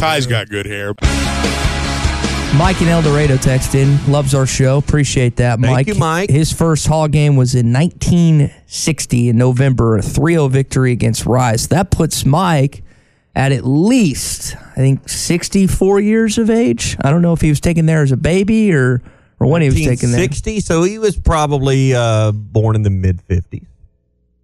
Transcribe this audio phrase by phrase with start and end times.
[0.00, 0.94] Ty's got good hair.
[2.56, 4.78] Mike in El Dorado texted loves our show.
[4.78, 5.74] Appreciate that, Mike.
[5.74, 6.30] Thank you, Mike.
[6.30, 11.66] His first Hall game was in 1960 in November, a 3-0 victory against Rice.
[11.66, 12.82] That puts Mike
[13.34, 16.96] at at least, I think, 64 years of age.
[17.04, 19.02] I don't know if he was taken there as a baby or,
[19.38, 20.20] or when he was taken there.
[20.22, 23.66] 60, so he was probably uh, born in the mid-50s.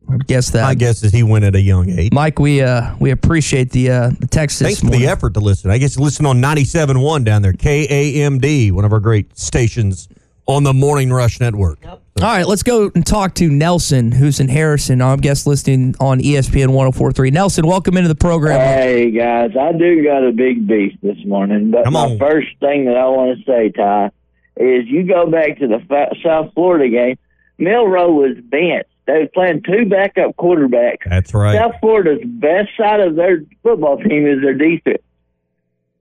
[0.09, 0.63] I would guess that.
[0.63, 2.13] My guess is he went at a young age.
[2.13, 4.61] Mike, we uh, we appreciate the uh, the text.
[4.61, 5.71] Thanks for the effort to listen.
[5.71, 10.09] I guess you listen on 97.1 down there, KAMD, one of our great stations
[10.47, 11.79] on the Morning Rush Network.
[11.83, 12.03] Yep.
[12.19, 15.03] All right, let's go and talk to Nelson, who's in Harrison.
[15.03, 17.33] I'm guest listening on ESPN 104.3.
[17.33, 18.59] Nelson, welcome into the program.
[18.61, 22.19] Hey guys, I do got a big beef this morning, but Come my on.
[22.19, 24.13] first thing that I want to say, Ty,
[24.57, 27.19] is you go back to the South Florida game.
[27.59, 28.87] Milroe was bent.
[29.07, 31.09] They was playing two backup quarterbacks.
[31.09, 31.57] That's right.
[31.57, 35.03] South Florida's best side of their football team is their defense.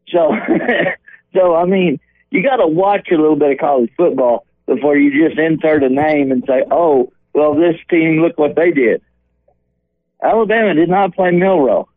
[0.10, 0.36] So,
[1.34, 2.00] so I mean,
[2.32, 5.90] you got to watch a little bit of college football before you just insert a
[5.90, 9.02] name and say, "Oh, well, this team, look what they did."
[10.24, 11.88] Alabama did not play Milroe.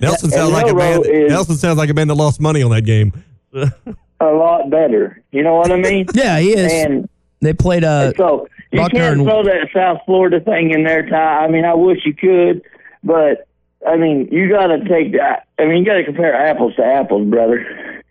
[0.00, 1.00] Nelson And sounds like a man.
[1.00, 3.12] Milroe is- Nelson sounds like a man that lost money on that game.
[3.52, 5.22] A lot better.
[5.32, 6.06] You know what I mean?
[6.14, 6.72] Yeah, he is.
[6.72, 7.08] And
[7.40, 11.44] they played uh, so you Buckner can't throw that South Florida thing in there, Ty.
[11.44, 12.62] I mean, I wish you could,
[13.02, 13.48] but
[13.86, 15.46] I mean, you got to take that.
[15.58, 18.04] I mean, you got to compare apples to apples, brother.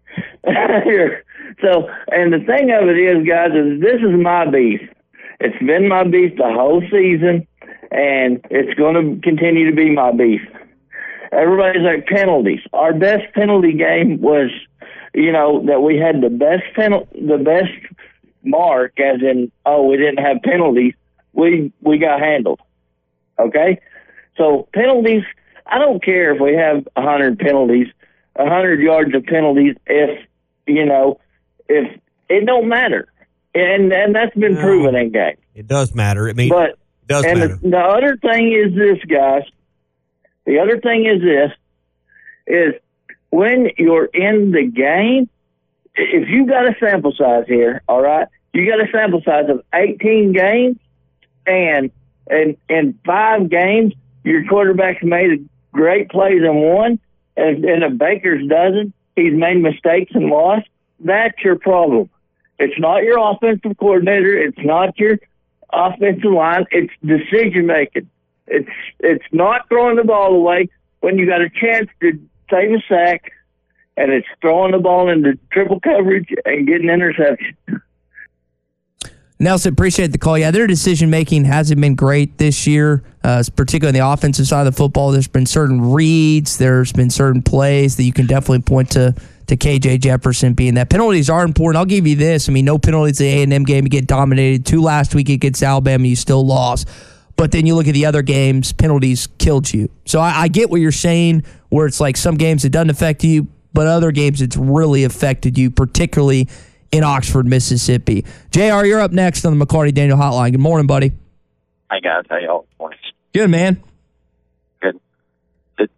[0.44, 1.24] Here.
[1.62, 4.82] so, and the thing of it is, guys, is this is my beef.
[5.40, 7.48] It's been my beef the whole season,
[7.92, 10.42] and it's going to continue to be my beef.
[11.32, 12.62] Everybody's like penalties.
[12.74, 14.50] Our best penalty game was,
[15.14, 17.72] you know, that we had the best penal, the best
[18.44, 20.94] mark, as in, oh, we didn't have penalties.
[21.34, 22.60] We we got handled.
[23.38, 23.80] Okay,
[24.38, 25.24] so penalties.
[25.66, 27.88] I don't care if we have a hundred penalties,
[28.36, 29.76] a hundred yards of penalties.
[29.86, 30.26] If
[30.68, 31.20] you know,
[31.68, 33.08] if it don't matter,
[33.54, 34.62] and and that's been No.
[34.62, 35.38] proven in games.
[35.56, 36.28] It does matter.
[36.28, 37.56] It means, But it does and matter.
[37.62, 39.44] the, the other thing is this, guys.
[40.46, 41.52] The other thing is this:
[42.48, 42.74] is
[43.30, 45.30] when you're in the game,
[46.00, 49.64] if you got a sample size here, all right, you got a sample size of
[49.74, 50.78] 18 games,
[51.46, 51.92] and
[52.28, 53.94] and in five games,
[54.24, 57.00] your quarterback's made great plays in one,
[57.36, 60.68] and in a Baker's dozen, he's made mistakes and lost.
[61.00, 62.10] That's your problem.
[62.60, 64.38] It's not your offensive coordinator.
[64.38, 65.18] It's not your
[65.72, 66.66] offensive line.
[66.72, 68.10] It's decision making.
[68.48, 70.70] It's it's not throwing the ball away
[71.02, 73.32] when you got a chance to save a sack,
[74.00, 77.56] and it's throwing the ball into triple coverage and getting interception.
[79.42, 80.38] Nelson, appreciate the call.
[80.38, 84.68] Yeah, their decision making hasn't been great this year, uh, particularly on the offensive side
[84.68, 85.12] of the football.
[85.12, 89.16] There's been certain reads, there's been certain plays that you can definitely point to
[89.48, 90.90] to KJ Jefferson being that.
[90.90, 91.78] Penalties are important.
[91.78, 92.48] I'll give you this.
[92.48, 93.84] I mean, no penalties in the A and M game.
[93.84, 94.66] You get dominated.
[94.66, 96.88] Two last week against Alabama, you still lost.
[97.36, 99.90] But then you look at the other games, penalties killed you.
[100.06, 103.24] So I, I get what you're saying, where it's like some games it doesn't affect
[103.24, 106.48] you, but other games it's really affected you, particularly
[106.92, 108.26] in Oxford, Mississippi.
[108.52, 110.52] JR, you're up next on the McLarty Daniel Hotline.
[110.52, 111.12] Good morning, buddy.
[111.92, 112.94] Hey guys, how y'all doing?
[113.34, 113.82] Good, man.
[114.82, 115.00] Good.
[115.78, 115.90] The,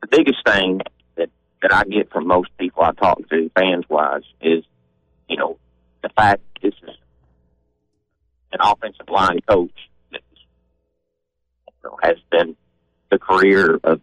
[0.00, 0.80] the biggest thing
[1.16, 1.30] that
[1.62, 4.64] that I get from most people I talk to, fans wise, is
[5.28, 5.58] you know
[6.02, 6.96] the fact this is
[8.52, 9.70] an offensive line coach
[10.12, 10.20] that
[11.66, 12.56] you know, has been
[13.10, 14.00] the career of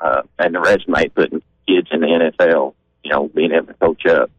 [0.00, 2.74] uh, and the resume putting kids in the NFL.
[3.02, 4.30] You know, being able to coach up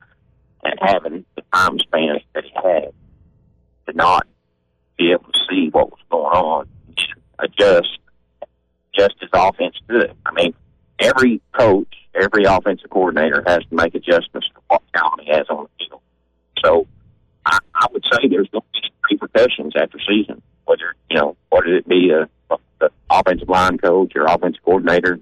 [0.63, 2.91] and having the time span that he had
[3.87, 4.25] to not
[4.97, 6.67] be able to see what was going on,
[7.39, 7.99] adjust,
[8.93, 10.17] adjust his offense to it.
[10.25, 10.53] I mean,
[10.99, 15.67] every coach, every offensive coordinator has to make adjustments to what talent he has on
[15.67, 16.01] the field.
[16.63, 16.87] So
[17.45, 21.75] I, I would say there's going to be repercussions after season, whether, you know, whether
[21.75, 25.19] it be a, a, a offensive line coach or offensive coordinator,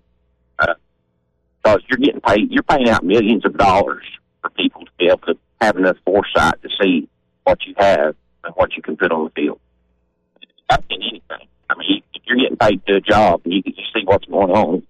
[1.64, 4.04] because you're getting paid, you're paying out millions of dollars
[4.42, 7.08] for people to be able to have enough foresight to see
[7.44, 9.60] what you have and what you can put on the field.
[10.70, 11.48] That's in anything.
[11.70, 14.52] I mean, if you're getting paid to a job and you, you see what's going
[14.52, 14.84] on,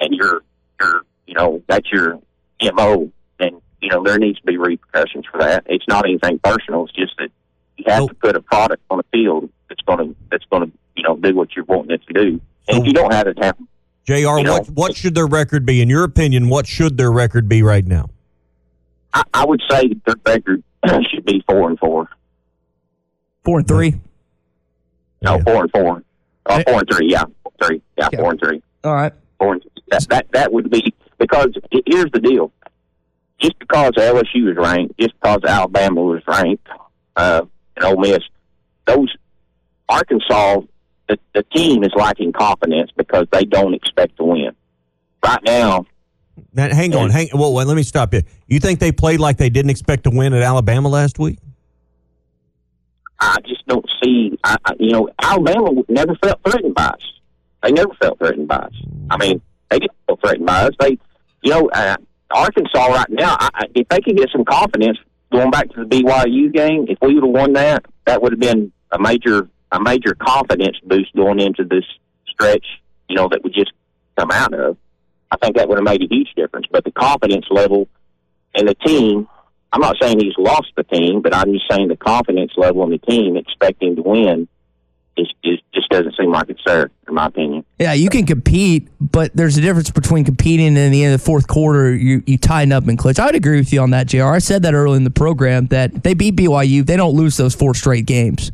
[0.00, 0.42] and you're
[0.80, 2.18] you're you know that's your
[2.74, 5.64] mo, then you know there needs to be repercussions for that.
[5.66, 6.84] It's not anything personal.
[6.84, 7.30] It's just that
[7.76, 8.10] you have Nope.
[8.10, 11.16] to put a product on the field that's going to that's going to you know
[11.16, 12.40] do what you're wanting it to do.
[12.68, 13.66] And if you don't have it happen,
[14.08, 14.14] Jr.
[14.14, 16.48] You know- what what should their record be in your opinion?
[16.48, 18.08] What should their record be right now?
[19.12, 20.62] I, I would say their record
[21.10, 22.08] should be four and four.
[23.44, 24.00] Four and three.
[25.20, 25.42] No, Yeah.
[25.44, 26.02] four and four.
[26.46, 27.10] Uh, four and three.
[27.10, 27.24] Yeah,
[27.62, 27.82] three.
[27.98, 28.18] Yeah, Yeah.
[28.20, 28.62] four and three.
[28.82, 29.12] All right.
[29.38, 32.50] Four and that that that would be because he- here's the deal.
[33.40, 36.66] Just because LSU was ranked, just because Alabama was ranked,
[37.16, 37.42] uh,
[37.76, 38.20] and Ole Miss,
[38.86, 39.14] those
[39.88, 40.62] Arkansas,
[41.08, 44.50] the, the team is lacking confidence because they don't expect to win.
[45.24, 45.86] Right now,
[46.52, 47.28] Now, hang on, hang.
[47.32, 48.22] Well, let me stop you.
[48.46, 51.38] You think they played like they didn't expect to win at Alabama last week?
[53.20, 54.38] I just don't see.
[54.44, 57.00] I, I, you know, Alabama never felt threatened by us.
[57.62, 58.74] They never felt threatened by us.
[59.10, 59.40] I mean,
[59.70, 60.70] they didn't feel threatened by us.
[60.78, 60.98] They,
[61.42, 61.96] you know, uh,
[62.30, 63.36] Arkansas right now.
[63.40, 64.98] I, if they could get some confidence
[65.32, 68.40] going back to the BYU game, if we would have won that, that would have
[68.40, 71.84] been a major a major confidence boost going into this
[72.28, 72.66] stretch.
[73.08, 73.72] You know, that we just
[74.18, 74.76] come out of.
[75.30, 76.66] I think that would have made a huge difference.
[76.70, 77.88] But the confidence level
[78.54, 79.28] and the team
[79.72, 82.90] I'm not saying he's lost the team, but I'm just saying the confidence level in
[82.90, 84.48] the team expecting to win
[85.16, 87.64] is, is just doesn't seem like it's there, in my opinion.
[87.78, 91.20] Yeah, you can compete, but there's a difference between competing and in the end of
[91.20, 93.18] the fourth quarter, you, you tighten up and clutch.
[93.18, 94.24] I would agree with you on that, JR.
[94.24, 96.86] I said that early in the program that they beat BYU.
[96.86, 98.52] They don't lose those four straight games.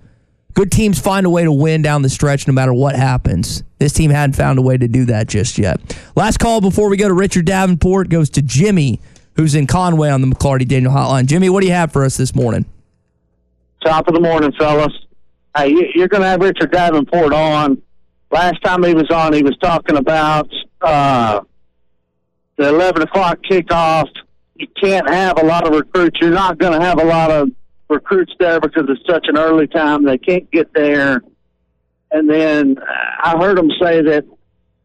[0.55, 3.65] Good teams find a way to win down the stretch no matter what happens.
[3.79, 5.81] This team hadn't found a way to do that just yet.
[6.15, 9.01] Last call before we go to Richard Davenport goes to Jimmy,
[9.35, 11.27] who's in Conway on the McLarty Daniel Hotline.
[11.27, 12.65] Jimmy, what do you have for us this morning?
[13.85, 14.93] Top of the morning, fellas.
[15.57, 17.83] Hey, you- you're going to have Richard Davenport on.
[18.31, 20.49] Last time he was on, he was talking about
[20.81, 21.41] uh,
[22.57, 24.09] the 11 o'clock kickoff.
[24.57, 26.19] You can't have a lot of recruits.
[26.21, 27.51] You're not going to have a lot of
[27.89, 30.05] recruits there because it's such an early time.
[30.05, 31.23] They can't get there.
[32.11, 32.77] And then
[33.23, 34.25] I heard them say that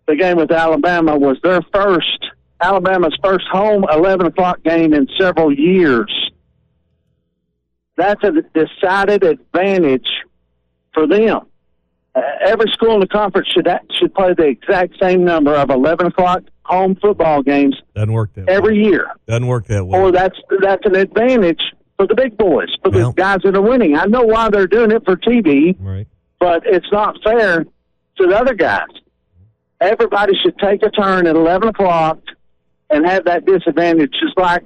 [0.07, 2.25] the game with Alabama was their first,
[2.61, 6.11] Alabama's first home 11 o'clock game in several years
[7.95, 10.07] that's a decided advantage
[10.93, 11.41] for them.
[12.15, 13.67] Uh, every school in the conference should
[13.99, 18.47] should play the exact same number of eleven o'clock home football games Doesn't work that
[18.47, 18.89] every way.
[18.89, 19.99] year, Doesn't work that way.
[19.99, 21.59] or that's that's an advantage
[21.99, 23.97] for the big boys, for Well- the guys that are winning.
[23.97, 26.07] I know why they're doing it for TV, right.
[26.39, 28.87] but it's not fair to the other guys.
[29.81, 32.19] Everybody should take a turn at eleven o'clock
[32.89, 34.63] and have that disadvantage, just like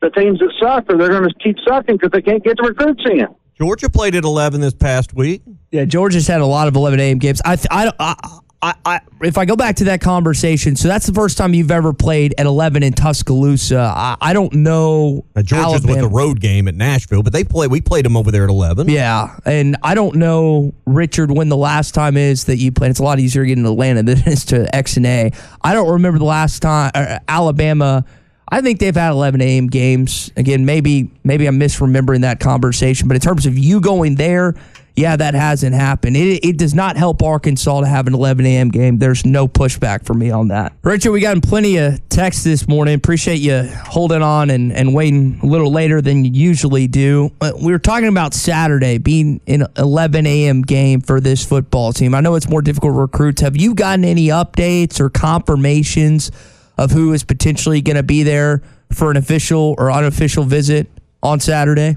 [0.00, 2.62] the teams that suck, or they're going to keep sucking because they can't get the
[2.64, 3.26] recruits in.
[3.58, 5.42] Georgia played at 11 this past week.
[5.70, 7.18] Yeah, Georgia's had a lot of 11 a.m.
[7.18, 7.42] games.
[7.44, 11.14] I, I, I, I, I, if I go back to that conversation, so that's the
[11.14, 13.78] first time you've ever played at 11 in Tuscaloosa.
[13.96, 15.24] I, I don't know.
[15.34, 17.68] Now, Georgia's with the road game at Nashville, but they play.
[17.68, 18.90] We played them over there at 11.
[18.90, 22.90] Yeah, and I don't know, Richard, when the last time is that you played.
[22.90, 25.34] It's a lot easier getting to Atlanta than it is to XNA.
[25.62, 28.04] I don't remember the last time uh, Alabama.
[28.50, 29.68] I think they've had 11 a.m.
[29.68, 30.32] games.
[30.36, 34.54] Again, maybe maybe I'm misremembering that conversation, but in terms of you going there,
[34.96, 36.16] yeah, that hasn't happened.
[36.16, 38.68] It, it does not help Arkansas to have an 11 a.m.
[38.68, 38.98] game.
[38.98, 40.72] There's no pushback for me on that.
[40.82, 42.94] Richard, we got plenty of texts this morning.
[42.94, 47.30] Appreciate you holding on and, and waiting a little later than you usually do.
[47.40, 50.62] Uh, We were talking about Saturday being an 11 a.m.
[50.62, 52.14] game for this football team.
[52.14, 53.40] I know it's more difficult recruits.
[53.42, 56.30] Have you gotten any updates or confirmations
[56.76, 60.88] of who is potentially going to be there for an official or unofficial visit
[61.22, 61.96] on Saturday?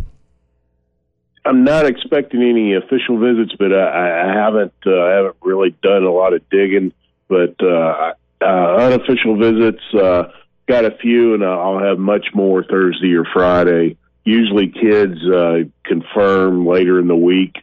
[1.46, 6.04] I'm not expecting any official visits, but I, I haven't uh, I haven't really done
[6.04, 6.94] a lot of digging.
[7.28, 10.32] But uh, uh, unofficial visits, uh,
[10.68, 13.98] got a few, and I'll have much more Thursday or Friday.
[14.24, 17.56] Usually, kids uh, confirm later in the week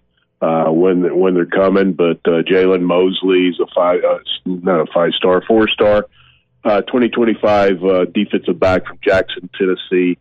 [0.42, 1.94] uh, when when they're coming.
[1.94, 6.06] But uh, Jalen Mosley's a five, uh, not a five star, four star,
[6.64, 10.18] uh, 2025 uh, defensive back from Jackson, Tennessee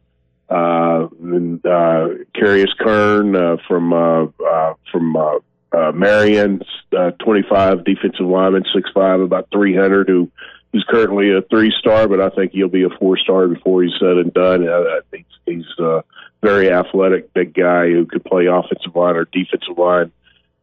[0.49, 5.39] uh, and uh, Carius Curne uh, from uh, uh, from uh,
[5.71, 6.61] uh, Marion,
[6.97, 10.31] uh, 25 defensive lineman, 6'5", about 300, who
[10.71, 13.93] who's currently a three star, but I think he'll be a four star before he's
[13.99, 14.67] said and done.
[14.67, 16.01] Uh, think he's uh,
[16.41, 20.11] very athletic, big guy who could play offensive line or defensive line.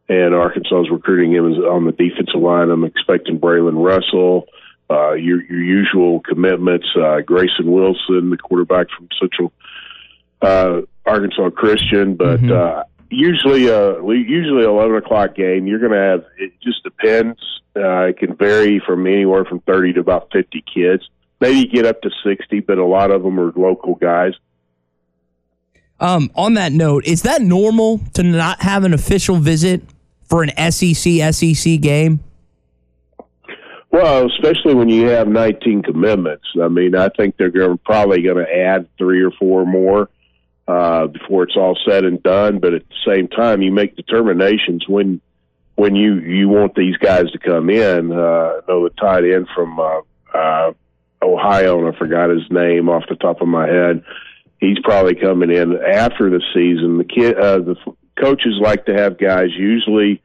[0.09, 2.69] And Arkansas is recruiting him on the defensive line.
[2.69, 4.47] I'm expecting Braylen Russell,
[4.89, 6.87] uh, your your usual commitments.
[6.95, 9.51] Uh, Grayson Wilson, the quarterback from Central
[10.41, 12.51] uh, Arkansas Christian, but Mm-hmm.
[12.51, 15.67] uh, usually, uh, usually eleven o'clock game.
[15.67, 16.25] You're going to have.
[16.37, 17.39] It just depends.
[17.75, 21.07] Uh, it can vary from anywhere from thirty to about fifty kids.
[21.39, 24.33] Maybe get up to sixty, but a lot of them are local guys.
[25.99, 29.81] Um, on that note, is that normal to not have an official visit
[30.25, 32.19] for an SEC SEC game?
[33.89, 36.45] Well, especially when you have 19 commitments.
[36.61, 40.09] I mean, I think they're probably going to add three or four more
[40.67, 42.59] uh, before it's all said and done.
[42.59, 45.21] But at the same time, you make determinations when
[45.75, 48.11] when you you want these guys to come in.
[48.11, 50.01] Uh, I know the tight end from uh,
[50.33, 50.73] uh,
[51.21, 54.03] Ohio, and I forgot his name off the top of my head.
[54.59, 56.97] He's probably coming in after the season.
[56.97, 60.21] The kid, uh, the f- coaches like to have guys usually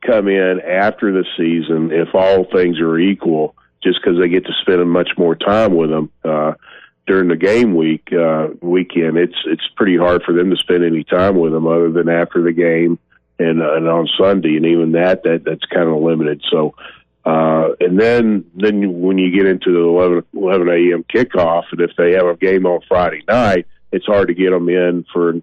[0.00, 4.52] come in after the season if all things are equal, just because they get to
[4.62, 6.54] spend much more time with them uh,
[7.08, 9.16] during the game week uh, weekend.
[9.16, 12.42] It's it's pretty hard for them to spend any time with them other than after
[12.42, 12.98] the game
[13.38, 16.44] and uh, and on Sunday, and even that that that's kind of limited.
[16.48, 16.74] So.
[17.24, 21.04] Uh, and then, then when you get into the 11, 11 a.m.
[21.14, 24.70] kickoff, and if they have a game on Friday night, it's hard to get them
[24.70, 25.34] in for,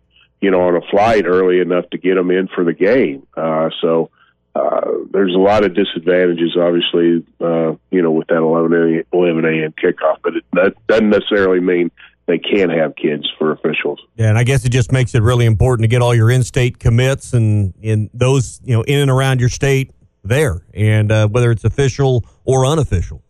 [0.42, 3.28] you know, on a flight early enough to get them in for the game.
[3.38, 4.10] Uh, so,
[4.56, 4.82] uh,
[5.12, 9.04] there's a lot of disadvantages, obviously, uh, you know, with that 11 a.m.
[9.12, 9.74] 11 a.m.
[9.74, 11.92] kickoff, but it, that doesn't necessarily mean
[12.26, 14.00] they can't have kids for officials.
[14.16, 16.80] Yeah, and I guess it just makes it really important to get all your in-state
[16.80, 19.92] commits and in those you know in and around your state
[20.24, 23.22] there, and uh, whether it's official or unofficial.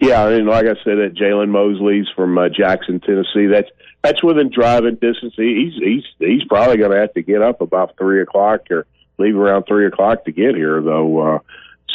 [0.00, 3.46] Yeah, and like I said, that Jalen Mosley's from uh, Jackson, Tennessee.
[3.46, 3.68] That's
[4.02, 5.34] that's within driving distance.
[5.36, 8.86] He's he's he's probably going to have to get up about three o'clock or
[9.18, 11.18] leave around three o'clock to get here, though.
[11.18, 11.38] Uh,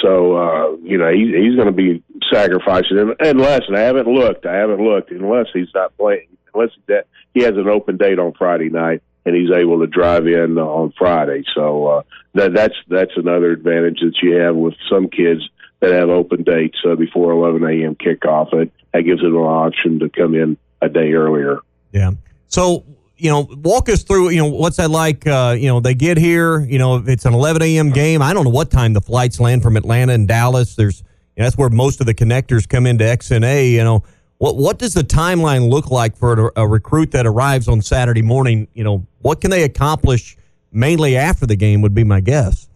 [0.01, 4.45] so uh, you know he, he's going to be sacrificing unless and I haven't looked.
[4.45, 6.27] I haven't looked unless he's not playing.
[6.53, 10.27] Unless that he has an open date on Friday night and he's able to drive
[10.27, 11.43] in on Friday.
[11.55, 12.01] So uh,
[12.33, 15.41] that that's that's another advantage that you have with some kids
[15.79, 17.95] that have open dates uh, before 11 a.m.
[17.95, 18.53] kickoff.
[18.53, 21.59] It that gives them an option to come in a day earlier.
[21.91, 22.11] Yeah.
[22.47, 22.85] So
[23.23, 24.31] you know, walk us through.
[24.31, 25.25] You know, what's that like?
[25.25, 26.59] Uh, you know, they get here.
[26.59, 27.91] You know, it's an 11 a.m.
[27.91, 28.21] game.
[28.21, 30.75] I don't know what time the flights land from Atlanta and Dallas.
[30.75, 33.71] There's you know, that's where most of the connectors come into XNA.
[33.71, 34.03] You know,
[34.39, 38.21] what what does the timeline look like for a, a recruit that arrives on Saturday
[38.21, 38.67] morning?
[38.73, 40.35] You know, what can they accomplish
[40.73, 41.81] mainly after the game?
[41.81, 42.67] Would be my guess.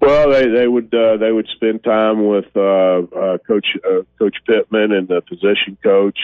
[0.00, 4.36] Well, they they would uh, they would spend time with uh, uh, Coach uh, Coach
[4.46, 6.18] Pittman and the position coach,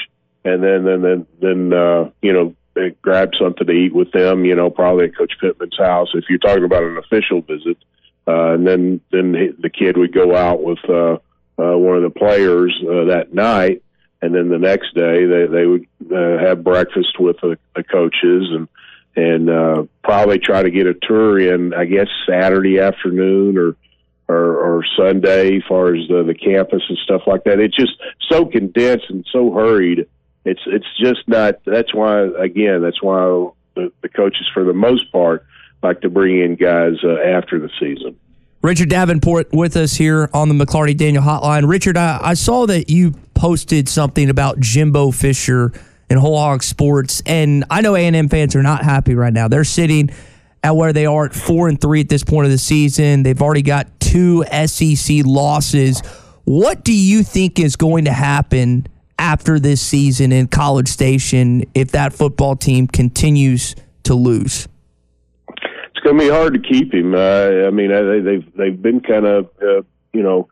[0.44, 2.54] and then then then then uh, you know
[3.02, 4.44] grab something to eat with them.
[4.44, 7.78] You know, probably at Coach Pittman's house if you're talking about an official visit.
[8.26, 11.14] Uh, and then then the kid would go out with uh,
[11.58, 13.82] uh, one of the players uh, that night,
[14.22, 18.48] and then the next day they they would uh, have breakfast with the, the coaches
[18.50, 18.68] and
[19.16, 21.74] and uh, probably try to get a tour in.
[21.74, 23.76] I guess Saturday afternoon or
[24.26, 27.60] or, or Sunday, as far as the, the campus and stuff like that.
[27.60, 27.92] It's just
[28.30, 30.06] so condensed and so hurried.
[30.44, 31.64] It's it's just not.
[31.64, 32.82] That's why again.
[32.82, 35.46] That's why the, the coaches, for the most part,
[35.82, 38.18] like to bring in guys uh, after the season.
[38.62, 41.68] Richard Davenport with us here on the McLarty Daniel Hotline.
[41.68, 45.72] Richard, I, I saw that you posted something about Jimbo Fisher
[46.08, 49.32] and Whole Hog Sports, and I know A and M fans are not happy right
[49.32, 49.48] now.
[49.48, 50.10] They're sitting
[50.62, 53.22] at where they are at four and three at this point of the season.
[53.22, 56.00] They've already got two SEC losses.
[56.44, 58.86] What do you think is going to happen
[59.24, 64.68] after this season in College Station if that football team continues to lose?
[65.48, 67.14] it's going to be hard to keep him.
[67.14, 70.48] Uh, I mean, they, they've they've been kind of uh, you know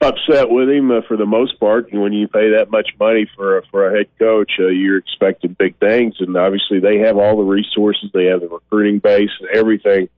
[0.00, 1.90] upset with him uh, for the most part.
[1.92, 4.98] And when you pay that much money for a, for a head coach, uh, you're
[4.98, 6.16] expecting big things.
[6.20, 10.08] And obviously, they have all the resources, they have the recruiting base, and everything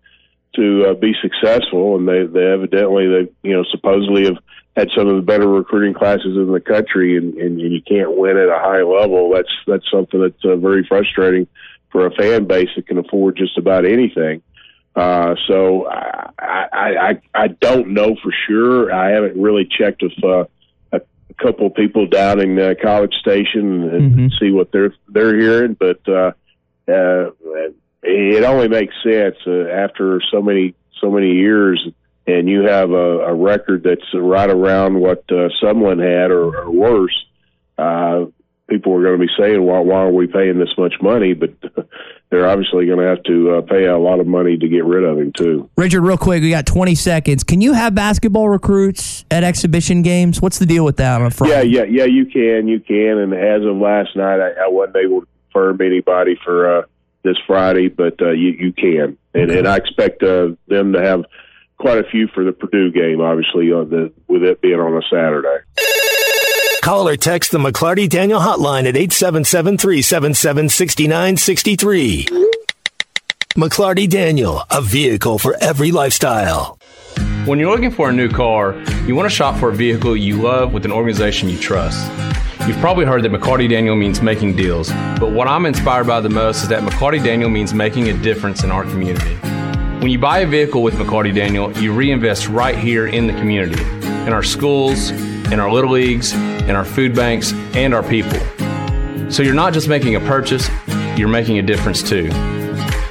[0.56, 1.96] to uh, be successful.
[1.96, 4.38] And they they evidently they you know supposedly have
[4.76, 8.36] had some of the better recruiting classes in the country, and, and you can't win
[8.36, 9.32] at a high level.
[9.32, 11.46] That's that's something that's uh, very frustrating
[11.90, 14.42] for a fan base that can afford just about anything.
[14.96, 18.92] Uh, so I, I, I, don't know for sure.
[18.92, 20.44] I haven't really checked with uh,
[20.92, 21.00] a,
[21.42, 26.30] couple people down in uh, College Station and see what they're they're hearing, but uh,
[26.86, 27.30] uh,
[28.04, 31.86] it only makes sense uh, after so many so many years,
[32.26, 36.70] and you have a, a record that's right around what uh, someone had or, or
[36.70, 37.26] worse.
[37.76, 38.26] Uh,
[38.68, 41.54] people are going to be saying, "Why, why are we paying this much money?" But
[42.30, 45.04] they're obviously going to have to uh, pay a lot of money to get rid
[45.04, 45.70] of him too.
[45.76, 47.42] Richard, real quick, we got 20 seconds.
[47.42, 50.42] Can you have basketball recruits at exhibition games?
[50.42, 51.68] What's the deal with that on Friday?
[51.68, 52.04] Yeah, yeah, yeah.
[52.04, 53.18] You can, you can.
[53.18, 56.82] And as of last night, I, I wasn't able to confirm anybody for uh,
[57.24, 61.24] this Friday, but uh, you, you can, and, and I expect uh, them to have
[61.78, 63.20] quite a few for the Purdue game.
[63.20, 65.64] Obviously, on the with it being on a Saturday.
[66.82, 72.26] Call or text the McLarty Daniel hotline at 877 377 6963.
[73.56, 76.78] McLarty Daniel, a vehicle for every lifestyle.
[77.46, 78.74] When you're looking for a new car,
[79.06, 82.06] you want to shop for a vehicle you love with an organization you trust.
[82.66, 84.88] You've probably heard that McLarty Daniel means making deals,
[85.20, 88.64] but what I'm inspired by the most is that McLarty Daniel means making a difference
[88.64, 89.34] in our community.
[90.00, 93.82] When you buy a vehicle with McLarty Daniel, you reinvest right here in the community,
[94.06, 98.40] in our schools, in our little leagues, in our food banks, and our people.
[99.30, 100.66] So you're not just making a purchase,
[101.18, 102.30] you're making a difference too.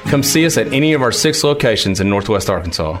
[0.06, 3.00] Come see us at any of our six locations in Northwest Arkansas.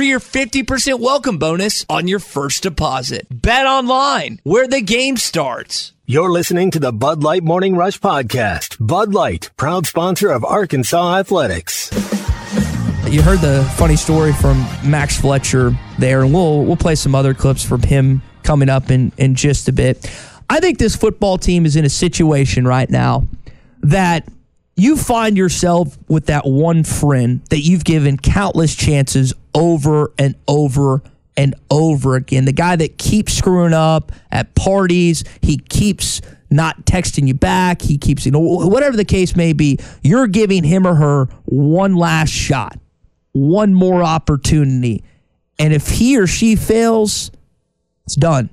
[0.00, 3.26] for your 50% welcome bonus on your first deposit.
[3.30, 5.92] Bet online, where the game starts.
[6.06, 8.78] You're listening to the Bud Light Morning Rush Podcast.
[8.80, 11.90] Bud Light, proud sponsor of Arkansas Athletics.
[13.10, 17.34] You heard the funny story from Max Fletcher there, and we'll we'll play some other
[17.34, 20.10] clips from him coming up in, in just a bit.
[20.48, 23.26] I think this football team is in a situation right now
[23.82, 24.26] that
[24.80, 31.02] you find yourself with that one friend that you've given countless chances over and over
[31.36, 32.46] and over again.
[32.46, 37.98] The guy that keeps screwing up at parties, he keeps not texting you back, he
[37.98, 42.30] keeps, you know, whatever the case may be, you're giving him or her one last
[42.30, 42.78] shot,
[43.32, 45.04] one more opportunity.
[45.58, 47.30] And if he or she fails,
[48.06, 48.48] it's done.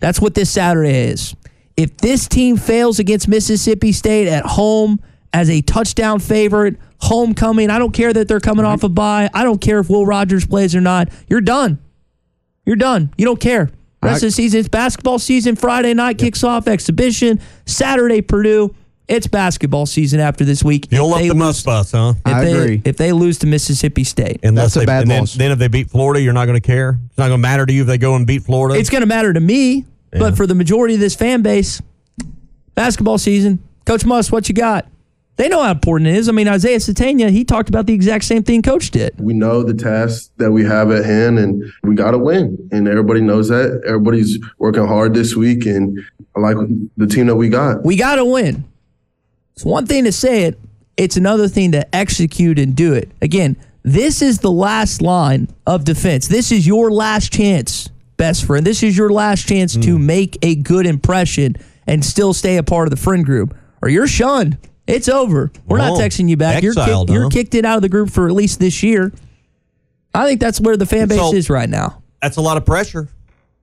[0.00, 1.36] That's what this Saturday is.
[1.76, 5.00] If this team fails against Mississippi State at home
[5.34, 9.28] as a touchdown favorite, homecoming, I don't care that they're coming off a bye.
[9.34, 11.08] I don't care if Will Rogers plays or not.
[11.28, 11.78] You're done.
[12.64, 13.12] You're done.
[13.18, 13.68] You don't care.
[14.00, 15.56] Rest of the season, it's basketball season.
[15.56, 17.40] Friday night kicks off exhibition.
[17.66, 18.74] Saturday, Purdue.
[19.08, 20.86] It's basketball season after this week.
[20.90, 22.14] You'll If up the lose- must bus, huh?
[22.24, 25.68] If they, If they lose to Mississippi State, Unless they, and then, then if they
[25.68, 26.98] beat Florida, you're not going to care.
[27.08, 28.78] It's not going to matter to you if they go and beat Florida.
[28.78, 31.82] It's going to matter to me, but for the majority of this fan base,
[32.74, 33.58] basketball season.
[33.84, 34.86] Coach Muss, what you got?
[35.36, 36.28] They know how important it is.
[36.28, 39.18] I mean, Isaiah Sategna, he talked about the exact same thing Coach did.
[39.18, 42.68] We know the task that we have at hand, and we got to win.
[42.70, 43.82] And everybody knows that.
[43.84, 45.98] Everybody's working hard this week, and
[46.36, 46.56] I like
[46.96, 47.84] the team that we got.
[47.84, 48.64] We got to win.
[49.54, 50.58] It's one thing to say it,
[50.96, 53.10] it's another thing to execute and do it.
[53.20, 56.28] Again, this is the last line of defense.
[56.28, 58.64] This is your last chance, best friend.
[58.64, 60.06] This is your last chance to hmm.
[60.06, 64.06] make a good impression and still stay a part of the friend group, or you're
[64.06, 64.58] shunned.
[64.86, 65.50] It's over.
[65.66, 66.62] We're not texting you back.
[66.62, 69.12] You're, exiled, kick- you're kicked it out of the group for at least this year.
[70.14, 72.02] I think that's where the fan base So- is right now.
[72.22, 73.08] That's a lot of pressure.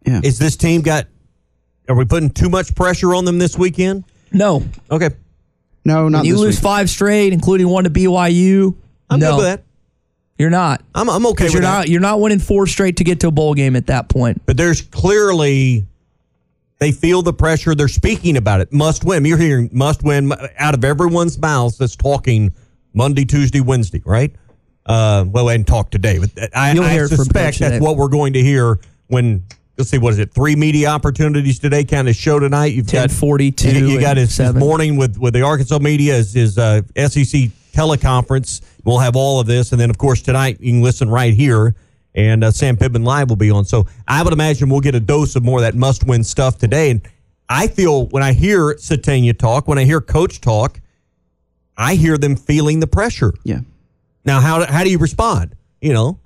[0.05, 0.21] Yeah.
[0.23, 1.07] Is this team got?
[1.89, 4.03] Are we putting too much pressure on them this weekend?
[4.31, 4.63] No.
[4.89, 5.09] Okay.
[5.83, 6.19] No, not.
[6.19, 8.75] When you lose five straight, including one to BYU.
[9.09, 9.63] I'm no, good with that.
[10.37, 10.83] You're not.
[10.95, 11.77] I'm I'm okay 'Cause with you're that.
[11.77, 11.89] not.
[11.89, 14.41] You're not winning four straight to get to a bowl game at that point.
[14.45, 15.85] But there's clearly
[16.81, 17.75] they feel the pressure.
[17.75, 18.73] They're speaking about it.
[18.73, 19.23] Must win.
[19.23, 22.51] You're hearing must win out of everyone's mouths that's talking
[22.93, 24.35] Monday, Tuesday, Wednesday, right?
[24.87, 28.09] Uh, well, and talk today, but I, I hear it from suspect that's what we're
[28.09, 29.45] going to hear when.
[29.77, 30.33] Let's see, what is it?
[30.33, 31.83] Three media opportunities today.
[31.83, 32.73] Kind of show tonight.
[32.73, 33.79] You've got forty-two.
[33.79, 37.51] You, you got his, his morning with with the Arkansas media, his, his uh, SEC
[37.73, 38.61] teleconference.
[38.83, 41.75] We'll have all of this, and then of course tonight you can listen right here,
[42.13, 43.65] and uh, Sam Pittman live will be on.
[43.65, 46.57] So I would imagine we'll get a dose of more of that must win stuff
[46.57, 46.91] today.
[46.91, 47.01] And
[47.49, 50.79] I feel when I hear Sategna talk, when I hear Coach talk,
[51.77, 53.33] I hear them feeling the pressure.
[53.43, 53.61] Yeah.
[54.25, 55.55] Now how how do you respond?
[55.81, 56.19] You know.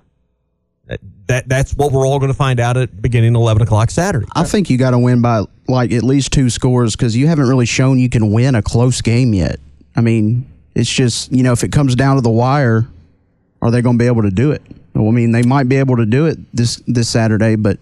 [0.86, 4.26] That, that that's what we're all going to find out at beginning eleven o'clock Saturday.
[4.36, 7.48] I think you got to win by like at least two scores because you haven't
[7.48, 9.58] really shown you can win a close game yet.
[9.96, 12.86] I mean, it's just you know if it comes down to the wire,
[13.60, 14.62] are they going to be able to do it?
[14.96, 17.78] Well, I mean, they might be able to do it this this Saturday, but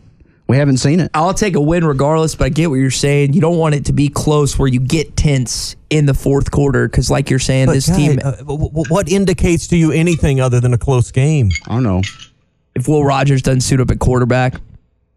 [0.46, 1.10] we haven't seen it.
[1.14, 3.32] I'll take a win regardless, but I get what you're saying.
[3.32, 6.86] You don't want it to be close where you get tense in the fourth quarter
[6.88, 8.18] because, like you're saying, But this guy, team.
[8.22, 11.50] uh, w- w- what indicates to you anything other than a close game?
[11.66, 12.02] I don't know.
[12.74, 14.60] if Will Rogers doesn't suit up at quarterback,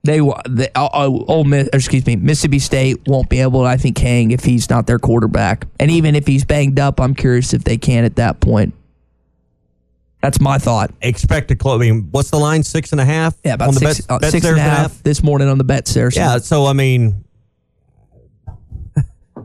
[0.03, 3.67] They, wa- they uh, uh, Ole Miss, excuse me, Mississippi State won't be able to,
[3.67, 5.65] I think, hang if he's not their quarterback.
[5.79, 8.73] And even if he's banged up, I'm curious if they can at that point.
[10.21, 10.91] That's my thought.
[11.01, 11.75] Expect to close.
[11.79, 12.63] I mean, what's the line?
[12.63, 13.35] Six and a half.
[13.45, 15.63] Yeah, about on the six, bet, uh, bet six and half this morning on the
[15.63, 16.21] bet Saracen.
[16.23, 16.37] Yeah.
[16.39, 17.23] So I mean,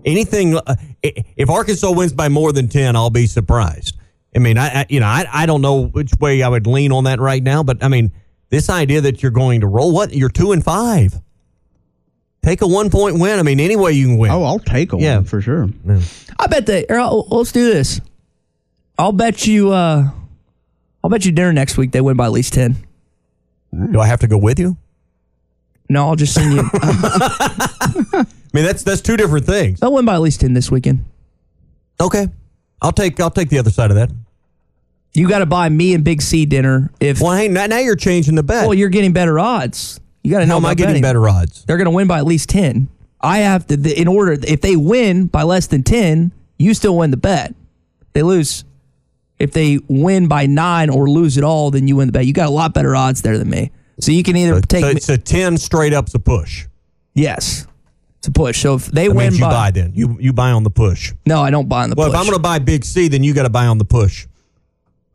[0.05, 0.57] anything.
[0.57, 3.97] uh, If Arkansas wins by more than ten, I'll be surprised.
[4.35, 6.91] I mean, I, I you know I I don't know which way I would lean
[6.93, 8.11] on that right now, but I mean,
[8.49, 11.15] this idea that you're going to roll what you're two and five.
[12.43, 13.39] Take a one point win.
[13.39, 14.31] I mean, any way you can win.
[14.33, 15.17] Oh, I'll take a Yeah.
[15.17, 15.69] one for sure.
[16.39, 16.87] I bet they.
[16.89, 16.99] Or
[17.31, 18.01] let's do this.
[18.99, 19.71] I'll bet you.
[19.71, 20.11] uh
[21.03, 21.93] I'll bet you dinner next week.
[21.93, 22.77] They win by at least ten.
[23.91, 24.77] Do I have to go with you?
[25.89, 26.63] No, I'll just send you.
[26.75, 29.81] I mean, that's that's two different things.
[29.81, 31.05] They'll win by at least ten this weekend.
[32.01, 32.29] Okay,
[32.81, 34.11] I'll take I'll take the other side of that.
[35.15, 36.91] You got to buy me and Big C dinner.
[37.01, 38.65] If well, hey, now, now you're changing the bet.
[38.67, 40.01] Well, you're getting better odds.
[40.23, 41.03] You got to know How am I getting betting.
[41.03, 41.65] better odds?
[41.65, 42.89] They're going to win by at least ten.
[43.21, 44.01] I have to.
[44.01, 47.55] In order, if they win by less than ten, you still win the bet.
[48.15, 48.65] They lose.
[49.39, 52.27] If they win by nine or lose it all, then you win the bet.
[52.27, 53.73] You got a lot better odds there than me.
[54.01, 54.83] So you can either take.
[54.85, 56.67] So it's a ten straight up's a push.
[57.15, 57.67] yes,
[58.19, 58.61] it's a push.
[58.61, 59.93] So if they That win you by buy then.
[59.95, 61.13] You you buy on the push.
[61.27, 62.15] no, I don't buy on the Well, push.
[62.15, 64.27] if I'm going to buy Big C, then you got to buy on the push.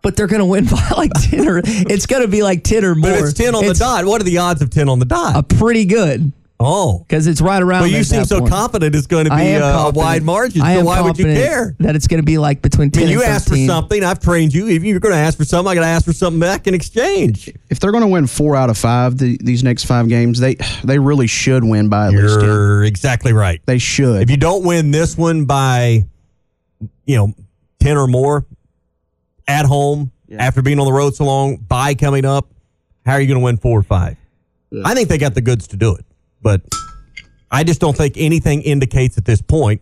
[0.01, 2.83] but they're going to win by like ten or it's going to be like ten
[2.83, 3.11] or more.
[3.11, 4.05] But it's ten on It's the dot.
[4.05, 5.35] What are the odds of ten on the dot?
[5.37, 6.31] A pretty good.
[6.59, 7.81] Oh, because it's right around.
[7.81, 8.51] Well, you seem so point.
[8.51, 10.63] confident it's going to be am uh, a wide margin.
[10.63, 11.75] I so am why would you care?
[11.79, 14.03] That it's going to be like between I ten mean, you and asked for something.
[14.03, 14.67] I've trained you.
[14.67, 16.73] If you're going to ask for something, I got to ask for something back in
[16.73, 17.53] exchange.
[17.69, 20.55] If they're going to win four out of five the, these next five games, they
[20.83, 23.61] they really should win by at least You're exactly right.
[23.67, 24.23] They should.
[24.23, 26.05] If you don't win this one by,
[27.05, 27.33] you know,
[27.79, 28.47] ten or more
[29.47, 32.49] at home after being on the road so long, by coming up,
[33.05, 34.17] how are you going to win four or five?
[34.83, 36.03] I think they got the goods to do it,
[36.41, 36.61] but
[37.51, 39.81] I just don't think anything indicates at this point,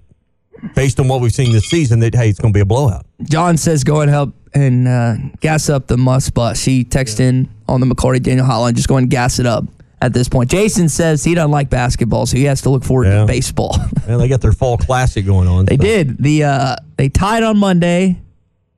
[0.76, 3.06] based on what we've seen this season, that hey, it's going to be a blowout.
[3.24, 6.64] John says go and help and uh, gas up the must bus.
[6.64, 8.76] He texted in on the McLarty Daniel hotline.
[8.76, 9.66] Just go and gas it up
[10.02, 10.50] at this point.
[10.52, 13.22] Jason says he doesn't like basketball, so he has to look forward Yeah.
[13.22, 13.76] to baseball.
[14.08, 15.66] Well, they got their fall classic going on.
[15.66, 15.82] they so.
[15.82, 16.18] did.
[16.20, 18.22] The uh, they tied on Monday.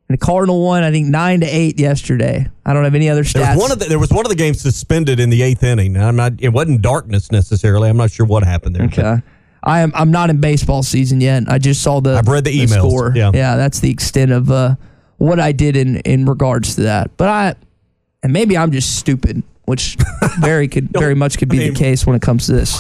[0.10, 2.48] And the Cardinal won, I think, nine to eight yesterday.
[2.66, 3.56] I don't have any other There stats.
[3.56, 5.98] was one of the, there was one of the games suspended in the eighth inning.
[5.98, 6.34] I'm not.
[6.40, 7.90] It wasn't darkness necessarily.
[7.90, 8.86] I'm not sure what happened there.
[8.86, 9.22] Okay.
[9.64, 9.92] I am.
[9.96, 11.44] I'm not in baseball season yet.
[11.50, 12.16] I just saw the.
[12.16, 12.78] I've read the emails.
[12.88, 13.12] score.
[13.16, 13.32] Yeah.
[13.34, 13.58] yeah.
[13.58, 14.76] That's the extent of uh,
[15.18, 17.18] what I did in in regards to that.
[17.18, 17.56] But I,
[18.24, 19.98] and maybe I'm just stupid, which
[20.40, 22.80] very could very much could be I mean- the case when it comes to this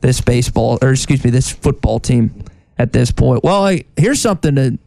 [0.00, 2.42] this baseball or excuse me this football team
[2.76, 3.44] at this point.
[3.44, 4.78] Well, I, here's something to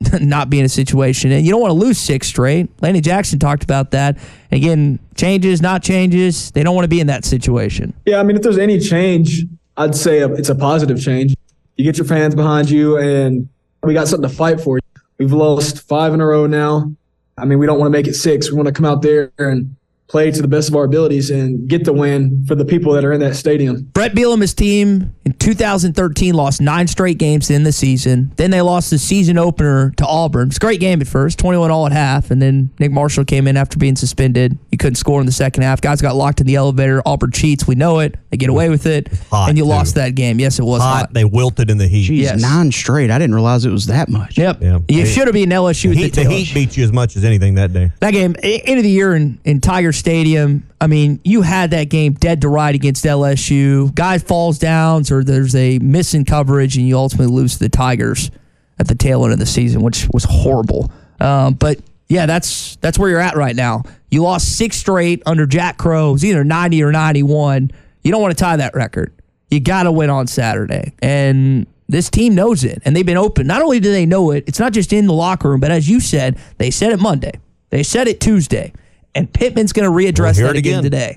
[0.20, 2.68] not be in a situation, and you don't want to lose six straight.
[2.82, 4.18] Landon Jackson talked about that.
[4.52, 6.50] Again, changes, not changes.
[6.50, 7.94] They don't want to be in that situation.
[8.04, 9.44] Yeah, I mean, if there's any change,
[9.76, 11.34] I'd say it's a positive change.
[11.76, 13.48] You get your fans behind you, and
[13.82, 14.78] we got something to fight for.
[15.18, 16.92] We've lost five in a row now.
[17.38, 18.50] I mean, we don't want to make it six.
[18.50, 19.76] We want to come out there and
[20.08, 23.04] play to the best of our abilities and get the win for the people that
[23.04, 23.82] are in that stadium.
[23.92, 28.32] Bret Bielema's team in 2013 lost nine straight games in the season.
[28.36, 30.48] Then they lost the season opener to Auburn.
[30.48, 33.48] It's a great game at first, 21 all at half, and then Nick Marshall came
[33.48, 34.56] in after being suspended.
[34.70, 35.80] He couldn't score in the second half.
[35.80, 37.02] Guys got locked in the elevator.
[37.04, 37.66] Auburn cheats.
[37.66, 38.14] We know it.
[38.30, 39.68] They get away with it, Hot, and you too.
[39.70, 40.38] lost that game.
[40.38, 40.96] Yes, it was hot.
[41.00, 41.14] Hot.
[41.14, 42.08] They wilted in the heat.
[42.08, 42.40] Jeez, Yes.
[42.40, 43.10] nine straight.
[43.10, 44.38] I didn't realize it was that much.
[44.38, 44.62] Yep.
[44.62, 44.78] Yeah.
[44.88, 47.16] You should have been LSU The with heat, the the heat beat you as much
[47.16, 47.90] as anything that day.
[48.00, 50.64] That game, end of the year in, in Tiger Stadium.
[50.78, 53.94] I mean, you had that game dead to right against LSU.
[53.94, 58.30] Guy falls down, or there's a missing coverage, and you ultimately lose to the Tigers
[58.78, 60.90] at the tail end of the season, which was horrible.
[61.20, 63.82] Um, but yeah, that's that's where you're at right now.
[64.10, 66.10] You lost six straight under Jack Crowe.
[66.10, 67.70] It was either 90 or 91.
[68.02, 69.12] You don't want to tie that record.
[69.50, 73.46] You got to win on Saturday, and this team knows it, and they've been open.
[73.46, 75.88] Not only do they know it, it's not just in the locker room, but as
[75.88, 77.32] you said, they said it Monday,
[77.70, 78.72] they said it Tuesday,
[79.14, 81.16] and Pittman's going to readdress We'll that it again, again.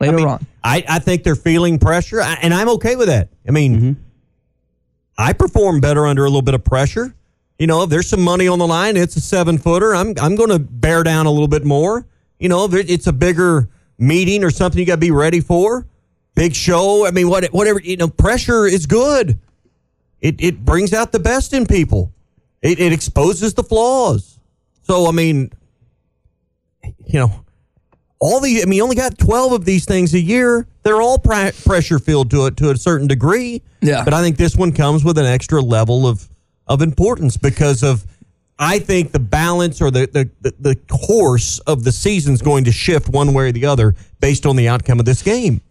[0.00, 3.28] Later on, I, I think they're feeling pressure, and I'm okay with that.
[3.46, 3.92] I mean, Mm-hmm.
[5.18, 7.14] I perform better under a little bit of pressure.
[7.58, 9.94] You know, if there's some money on the line, it's a seven footer.
[9.94, 12.06] I'm I'm going to bear down a little bit more.
[12.38, 15.86] You know, if it's a bigger meeting or something you got to be ready for.
[16.34, 17.06] Big show.
[17.06, 17.80] I mean, what whatever.
[17.80, 19.38] You know, pressure is good.
[20.22, 22.10] It it brings out the best in people.
[22.62, 24.38] It it exposes the flaws.
[24.84, 25.52] So I mean,
[26.82, 27.44] you know,
[28.20, 30.66] all the I mean, you only got twelve of these things a year.
[30.82, 33.62] They're all pri- pressure filled to it to a certain degree.
[33.80, 34.04] Yeah.
[34.04, 36.28] But I think this one comes with an extra level of
[36.66, 38.06] of importance because of
[38.58, 42.64] I think the balance or the the, the, the course of the season is going
[42.64, 45.62] to shift one way or the other based on the outcome of this game.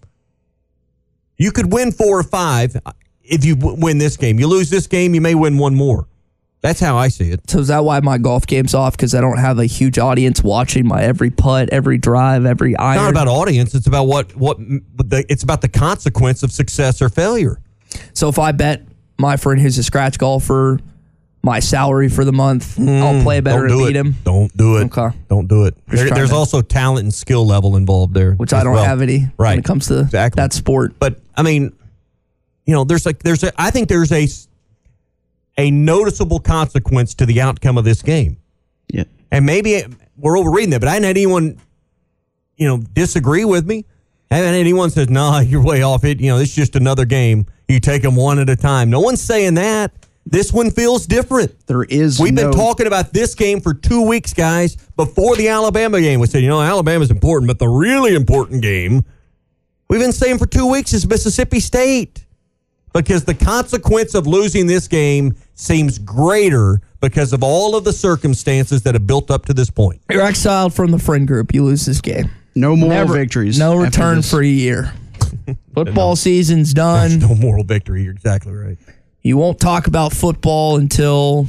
[1.37, 2.91] You could win four or five uh,
[3.23, 4.39] if you win this game.
[4.39, 6.07] You lose this game, you may win one more.
[6.61, 7.49] That's how I see it.
[7.49, 8.97] So is that why my golf game's off?
[8.97, 12.97] Because I don't have a huge audience watching my every putt, every drive, every iron.
[12.97, 13.73] It's not about audience.
[13.73, 17.61] It's about what what the, it's about the consequence of success or failure.
[18.13, 18.83] So if I bet
[19.17, 20.79] my friend who's a scratch golfer
[21.41, 23.71] my salary for the month, I'll play better Hmm.
[23.71, 23.95] And beat it.
[23.95, 24.15] him.
[24.25, 24.93] Don't do it.
[24.93, 25.15] Okay.
[25.29, 25.75] Don't do it.
[25.87, 28.83] There- there's to- also talent and skill level involved there, Which I don't well.
[28.83, 29.51] have any Right.
[29.51, 30.41] when it comes to Exactly.
[30.41, 30.95] that sport.
[30.99, 31.71] But I mean,
[32.65, 34.27] you know, there's like there's a I think there's a
[35.59, 38.37] a noticeable consequence to the outcome of this game.
[38.87, 39.03] Yeah.
[39.29, 39.83] And maybe
[40.15, 41.59] we're overreading that, but I hadn't had anyone,
[42.55, 43.85] you know, disagree with me.
[44.31, 47.03] I haven't had anyone says, nah, you're way off it." You know, it's just another
[47.03, 47.45] game.
[47.67, 48.89] You take them one at a time.
[48.89, 49.91] No one's saying that.
[50.25, 51.67] This one feels different.
[51.67, 54.75] There is We've been talking about this game for two weeks, guys.
[54.95, 59.03] Before the Alabama game, we said, you know, Alabama's important, but the really important game
[59.89, 62.25] we've been saying for two weeks is Mississippi State
[62.93, 68.81] because the consequence of losing this game seems greater because of all of the circumstances
[68.83, 70.01] that have built up to this point.
[70.09, 71.53] You're exiled from the friend group.
[71.53, 72.29] You lose this game.
[72.55, 73.57] No moral Never- victories.
[73.59, 74.93] No return for a year.
[75.73, 77.19] Football season's done.
[77.19, 78.03] No moral victory.
[78.03, 78.77] You're exactly right.
[79.21, 81.45] You won't talk about football until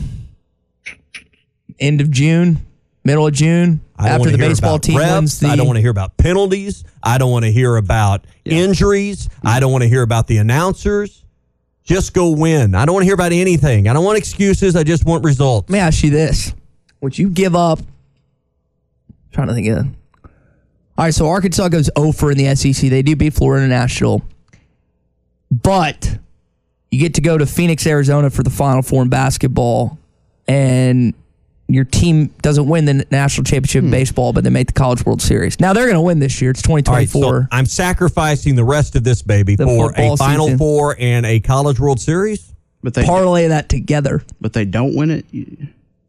[1.79, 2.59] end of June,
[3.05, 5.13] middle of June, I after the baseball team reps.
[5.13, 5.49] wins the.
[5.49, 6.85] I don't want to hear about penalties.
[7.03, 9.29] I don't want to hear about injuries.
[9.45, 11.25] I don't want to hear about the announcers.
[11.85, 12.75] Just go win.
[12.75, 13.89] I don't want to hear about anything.
[13.89, 14.77] I don't want excuses.
[14.77, 15.69] I just want results.
[15.69, 16.53] Let me ask you this:
[17.01, 17.81] Would you give up?
[19.33, 19.87] trying to think of.
[20.99, 22.91] All right, so Arkansas goes oh over in the SEC.
[22.91, 24.23] They do beat Florida National,
[25.51, 26.19] but
[26.91, 29.99] you get to go to Phoenix, Arizona for the Final Four in basketball,
[30.47, 31.15] and
[31.75, 33.93] your team doesn't win the national championship in hmm.
[33.93, 35.61] baseball, but they make the College World Series.
[35.61, 36.51] Now they're going to win this year.
[36.51, 37.43] It's All right, 2024.
[37.43, 40.59] so I'm sacrificing the rest of this baby The for a football Final season.
[40.59, 42.53] Four and a College World Series.
[42.83, 44.23] But they Parlay that together.
[44.41, 45.27] but they don't win it.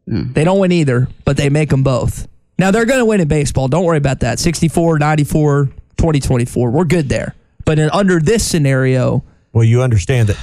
[0.06, 2.26] They don't win either, but they make them both.
[2.58, 3.68] Now they're going to win in baseball.
[3.68, 4.38] Don't worry about that.
[4.38, 6.70] 64, 94, 2024.
[6.70, 7.34] We're good there.
[7.64, 10.38] But in, under this scenario, Well, you understand that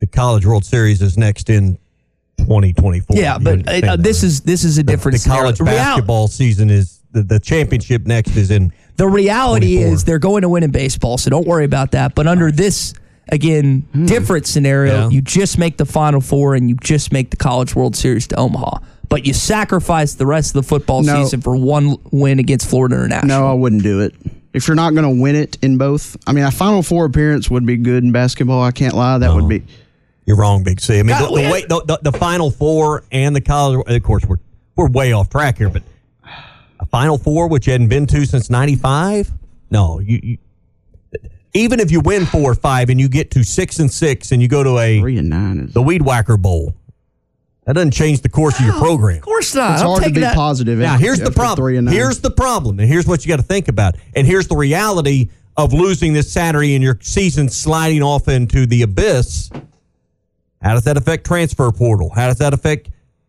[0.00, 1.78] the College World Series is next in
[2.44, 3.16] 2024.
[3.16, 5.78] yeah, You but uh, this is this is a the, different the college scenario.
[5.78, 9.92] Real- basketball season is the, the championship next is in The reality 24.
[9.94, 12.14] is they're going to win in baseball, so don't worry about that.
[12.14, 12.92] But under this,
[13.28, 15.08] again, different scenario, Yeah.
[15.10, 18.36] you just make the Final Four and you just make the College World Series to
[18.36, 18.78] Omaha.
[19.08, 21.22] But you sacrifice the rest of the football No.
[21.22, 23.40] season for one win against Florida International.
[23.42, 24.14] No, I wouldn't do it.
[24.54, 27.50] If you're not going to win it in both, I mean, a Final Four appearance
[27.50, 28.62] would be good in basketball.
[28.62, 29.18] I can't lie.
[29.18, 29.62] That would be.
[30.26, 30.98] You're wrong, Big C.
[30.98, 33.84] I mean, God, the, the way the, the, the Final Four and the college.
[33.86, 34.38] Of course, we're
[34.76, 35.82] we're way off track here, but
[36.80, 39.30] a Final Four, which you hadn't been to since '95.
[39.70, 40.38] No, you, you.
[41.56, 44.42] Even if you win four or five and you get to six and six and
[44.42, 45.72] you go to a Three and nine is.
[45.72, 46.74] the Weed Whacker Bowl,
[47.64, 49.18] that doesn't change the course of your program.
[49.18, 49.74] Of course not.
[49.74, 50.78] It's I'm hard to taking be that- positive.
[50.80, 51.76] Now, here's the after Three problem.
[51.76, 51.94] and nine.
[51.94, 53.94] Here's the problem, and here's what you got to think about.
[54.16, 58.82] And here's the reality of losing this Saturday and your season sliding off into the
[58.82, 59.50] abyss.
[60.64, 62.10] How does that affect transfer portal?
[62.14, 62.88] How does that affect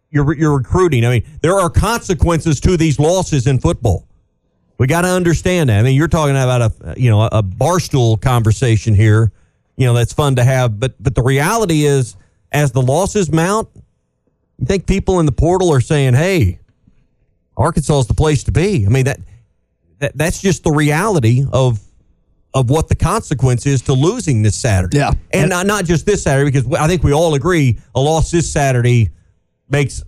[0.09, 1.05] your your recruiting?
[1.05, 4.07] I mean, there are consequences to these losses in football.
[4.77, 5.79] We got to understand that.
[5.79, 9.33] I mean, you're talking about a you know a barstool conversation here.
[9.75, 12.15] You know that's fun to have, but but the reality is,
[12.53, 13.67] as the losses mount,
[14.57, 16.59] you think people in the portal are saying, "Hey,
[17.57, 19.19] Arkansas is the place to be." I mean that,
[19.99, 21.81] that that's just the reality of
[22.55, 24.97] of what the consequence is to losing this Saturday.
[24.97, 25.11] Yeah.
[25.31, 28.51] and not not just this Saturday because I think we all agree a loss this
[28.51, 29.11] Saturday
[29.69, 30.01] makes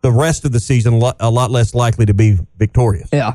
[0.00, 3.08] the rest of the season a lot, a lot less likely to be victorious.
[3.12, 3.34] Yeah.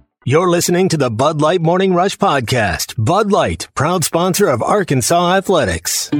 [0.23, 2.93] You're listening to the Bud Light Morning Rush Podcast.
[2.95, 6.11] Bud Light, proud sponsor of Arkansas Athletics.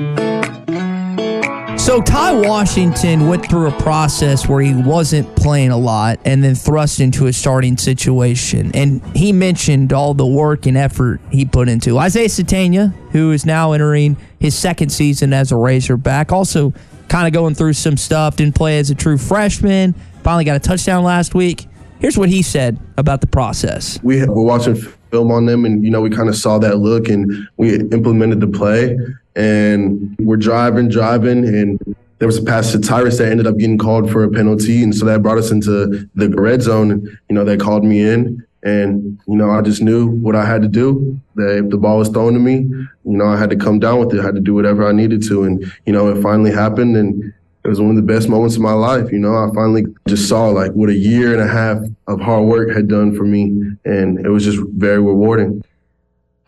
[1.77, 6.55] So Ty Washington went through a process where he wasn't playing a lot and then
[6.55, 8.71] thrust into a starting situation.
[8.73, 11.99] And he mentioned all the work and effort he put into.
[11.99, 16.73] Isaiah Sategna, who is now entering his second season as a Razorback, also
[17.07, 20.59] kind of going through some stuff, didn't play as a true freshman, finally got a
[20.59, 21.67] touchdown last week.
[22.01, 23.99] Here's what he said about the process.
[24.01, 27.07] We were watching film on them, and you know we kind of saw that look,
[27.07, 28.97] and we implemented the play.
[29.35, 33.77] And we're driving, driving, and there was a pass to Tyrus that ended up getting
[33.77, 37.19] called for a penalty, and so that brought us into the red zone.
[37.29, 40.63] You know they called me in, and you know I just knew what I had
[40.63, 41.19] to do.
[41.35, 43.99] That if the ball was thrown to me, you know I had to come down
[43.99, 44.21] with it.
[44.21, 47.31] I had to do whatever I needed to, and you know it finally happened, and
[47.63, 49.12] it was one of the best moments of my life.
[49.12, 52.45] You know, I finally just saw like what a year and a half of hard
[52.45, 55.63] work had done for me, and it was just very rewarding.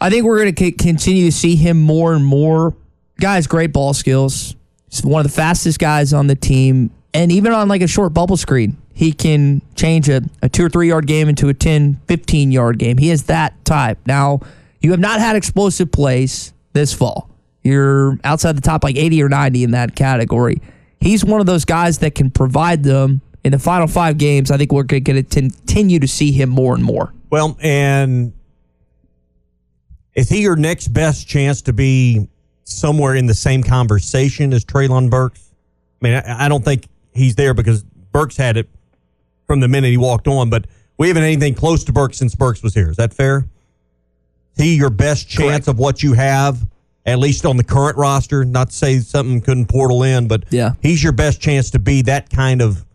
[0.01, 2.75] I think we're going to continue to see him more and more.
[3.21, 4.55] Guys, great ball skills.
[4.89, 6.91] He's one of the fastest guys on the team.
[7.13, 10.69] And even on like a short bubble screen, he can change a, a two or
[10.69, 12.97] three yard game into a 10, 15 yard game.
[12.97, 13.97] He is that type.
[14.05, 14.41] Now,
[14.81, 17.29] you have not had explosive plays this fall.
[17.63, 20.61] You're outside the top like 80 or 90 in that category.
[21.03, 24.51] He's one of those guys that can provide them in the final five games.
[24.51, 27.13] I think we're going to continue to see him more and more.
[27.29, 28.31] Well, and
[30.15, 32.29] is he your next best chance to be
[32.63, 35.51] somewhere in the same conversation as Treylon Burks?
[36.01, 38.69] I mean, I, I don't think he's there because Burks had it
[39.45, 42.63] from the minute he walked on, but we haven't anything close to Burks since Burks
[42.63, 42.89] was here.
[42.89, 43.49] Is that fair?
[44.55, 45.67] Is he your best chance Correct.
[45.67, 46.65] of what you have,
[47.05, 48.45] at least on the current roster?
[48.45, 52.01] Not to say something couldn't portal in, but yeah, he's your best chance to be
[52.03, 52.85] that kind of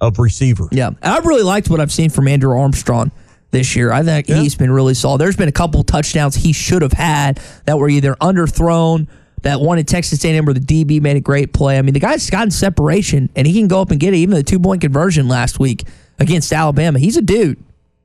[0.00, 0.68] of receiver.
[0.70, 3.10] Yeah, I really liked what I've seen from Andrew Armstrong
[3.50, 3.92] this year.
[3.92, 5.20] I think he's been really solid.
[5.20, 9.08] There's been a couple touchdowns he should have had that were either underthrown.
[9.42, 11.78] That one in Texas A&M where the DB made a great play.
[11.78, 14.18] I mean, the guy's gotten separation and he can go up and get it.
[14.18, 15.84] Even the two point conversion last week
[16.18, 16.98] against Alabama.
[16.98, 17.58] He's a dude.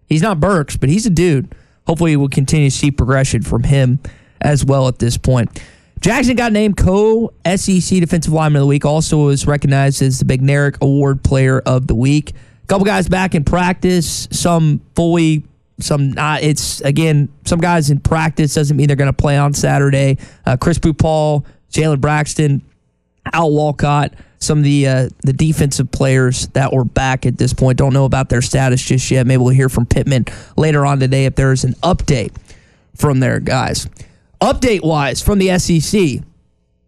[0.07, 1.53] He's not Burks, but he's a dude.
[1.87, 3.99] Hopefully, we'll continue to see progression from him
[4.41, 5.61] as well at this point.
[6.01, 8.85] Jackson got named co SEC Defensive Lineman of the Week.
[8.85, 12.31] Also was recognized as the Bednarik Award Player of the Week.
[12.31, 15.43] A couple guys back in practice, some fully,
[15.79, 16.43] some not.
[16.43, 20.17] It's again, some guys in practice doesn't mean they're going to play on Saturday.
[20.45, 22.61] Uh, Chris Paul, Jalen Braxton,
[23.33, 27.77] Al Walcott, some of the uh, the defensive players that were back at this point.
[27.77, 29.25] Don't know about their status just yet.
[29.25, 32.33] Maybe we'll hear from Pittman later on today if there's an update
[32.95, 33.87] from their guys.
[34.41, 36.23] Update wise from the SEC,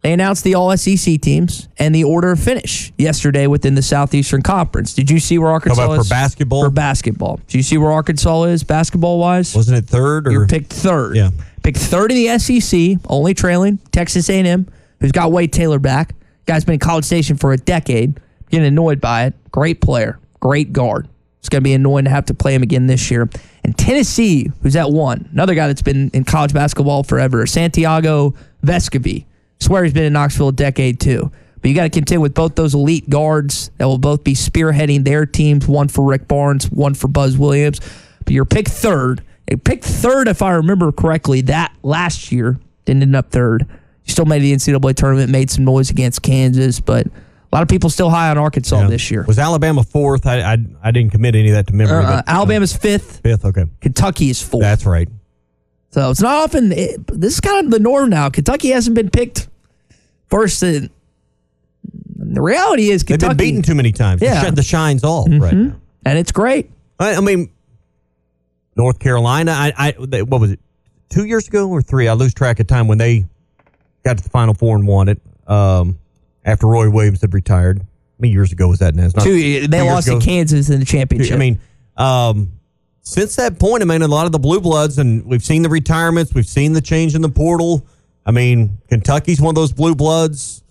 [0.01, 4.41] they announced the all SEC teams and the order of finish yesterday within the Southeastern
[4.41, 4.93] Conference.
[4.93, 6.63] Did you see where Arkansas about is for basketball?
[6.63, 9.55] For basketball, do you see where Arkansas is basketball wise?
[9.55, 10.27] Wasn't it third?
[10.27, 10.31] Or?
[10.31, 11.15] You're picked third.
[11.15, 11.31] Yeah.
[11.63, 14.67] Picked third in the SEC, only trailing Texas A&M,
[14.99, 16.15] who's got Wade Taylor back.
[16.45, 18.19] Guy's been in College Station for a decade.
[18.49, 19.33] Getting annoyed by it.
[19.51, 21.10] Great player, great guard.
[21.39, 23.29] It's going to be annoying to have to play him again this year.
[23.67, 28.34] And Tennessee, who's at one, another guy that's been in college basketball forever, Santiago
[28.65, 29.25] Vescovi.
[29.60, 31.30] Swear he's been in Knoxville a decade too.
[31.60, 35.03] But you got to contend with both those elite guards that will both be spearheading
[35.03, 35.67] their teams.
[35.67, 37.82] One for Rick Barnes, one for Buzz Williams.
[38.23, 39.21] But you're picked third.
[39.51, 42.58] You picked third, if I remember correctly, that last year.
[42.86, 43.65] Didn't end up third.
[44.06, 47.08] You still made the NCAA tournament, made some noise against Kansas, but
[47.51, 48.88] a lot of people still high on Arkansas Yeah.
[48.88, 49.23] this year.
[49.27, 50.25] Was Alabama fourth?
[50.27, 52.03] I, I I didn't commit any of that to memory.
[52.03, 53.21] Uh, but, Alabama's fifth.
[53.21, 53.65] Fifth, okay.
[53.81, 54.62] Kentucky is fourth.
[54.63, 55.07] That's right.
[55.91, 56.71] So it's not often.
[56.73, 58.29] It, this is kind of the norm now.
[58.29, 59.47] Kentucky hasn't been picked
[60.27, 60.62] first.
[60.62, 60.89] In,
[62.15, 64.21] the reality is They've Kentucky been beaten too many times.
[64.21, 64.41] Yeah.
[64.43, 65.67] The, sh- the shine's all right Mhm.
[65.69, 65.75] now.
[66.05, 66.69] and it's great.
[66.99, 67.49] I, I mean,
[68.75, 69.51] North Carolina.
[69.53, 70.60] I, I they, what was it?
[71.10, 72.07] Two years ago or three?
[72.10, 73.25] I lose track of time when they
[74.03, 75.21] got to the Final Four and won it.
[75.47, 75.97] Um,
[76.47, 77.79] after Roy Williams had retired.
[77.79, 77.86] How
[78.19, 78.95] many years ago was that?
[78.95, 79.05] Now?
[79.05, 81.36] It's not- Two, two they years lost to Kansas in the championship.
[81.36, 81.60] I mean,
[81.97, 82.51] um,
[83.01, 85.69] since that point, I mean, a lot of the blue bloods, and we've seen the
[85.69, 87.85] retirements, we've seen the change in the portal.
[88.25, 90.63] I mean, Kentucky's one of those blue bloods.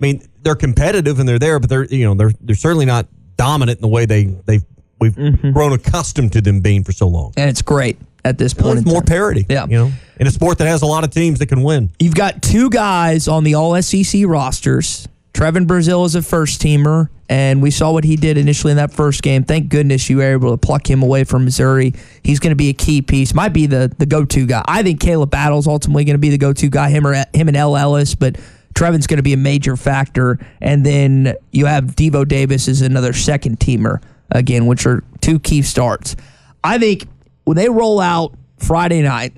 [0.00, 3.06] I mean, they're competitive and they're there, but they're you know they're they're certainly not
[3.36, 4.60] dominant in the way they they
[5.00, 5.14] we've
[5.52, 7.32] grown accustomed to them being for so long.
[7.36, 8.78] and it's great at this point.
[8.78, 9.06] It's more time.
[9.06, 9.66] parity, Yeah.
[9.66, 11.90] You know, in a sport that has a lot of teams that can win.
[11.98, 15.06] You've got two guys on the All SEC rosters.
[15.32, 18.92] Trevon Brazile is a first teamer, and we saw what he did initially in that
[18.92, 19.44] first game.
[19.44, 21.94] Thank goodness you were able to pluck him away from Missouri.
[22.22, 23.32] He's going to be a key piece.
[23.32, 24.62] Might be the the go to guy.
[24.66, 26.90] I think Khalif Battle's ultimately going to be the go to guy.
[26.90, 28.36] Him or him and El Ellis, but
[28.74, 30.38] Trevon's going to be a major factor.
[30.60, 35.62] And then you have Devo Davis as another second teamer again, which are two key
[35.62, 36.14] starts.
[36.62, 37.06] I think
[37.44, 39.34] when they roll out Friday night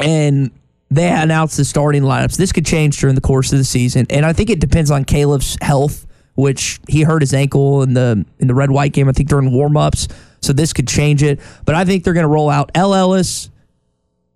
[0.00, 0.50] and
[0.90, 4.06] they announced the starting lineups, this could change during the course of the season.
[4.10, 8.24] And I think it depends on Khalif's health, which he hurt his ankle in the
[8.38, 10.12] in the red white game, I think during warmups.
[10.40, 11.38] So this could change it.
[11.64, 13.50] But I think they're going to roll out El Ellis,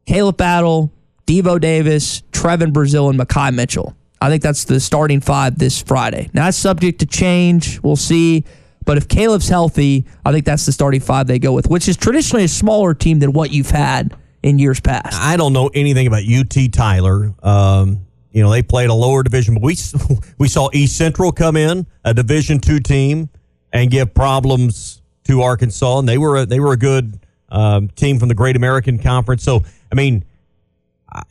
[0.06, 0.92] Khalif Battle,
[1.26, 3.96] Devo Davis, Trevon Brazile, and Makai Mitchell.
[4.20, 6.30] I think that's the starting five this Friday.
[6.32, 7.80] Now, that's subject to change.
[7.82, 8.44] We'll see.
[8.84, 11.96] But if Khalif's healthy, I think that's the starting five they go with, which is
[11.96, 14.14] traditionally a smaller team than what you've had
[14.44, 15.18] in years past.
[15.18, 17.34] I don't know anything about UT Tyler.
[17.42, 19.76] Um, you know, they played a lower division, but we
[20.38, 23.30] we saw East Central come in, a Division two team,
[23.72, 27.18] and give problems to Arkansas, and they were a, they were a good
[27.48, 29.42] um, team from the Great American Conference.
[29.42, 30.24] So, I mean,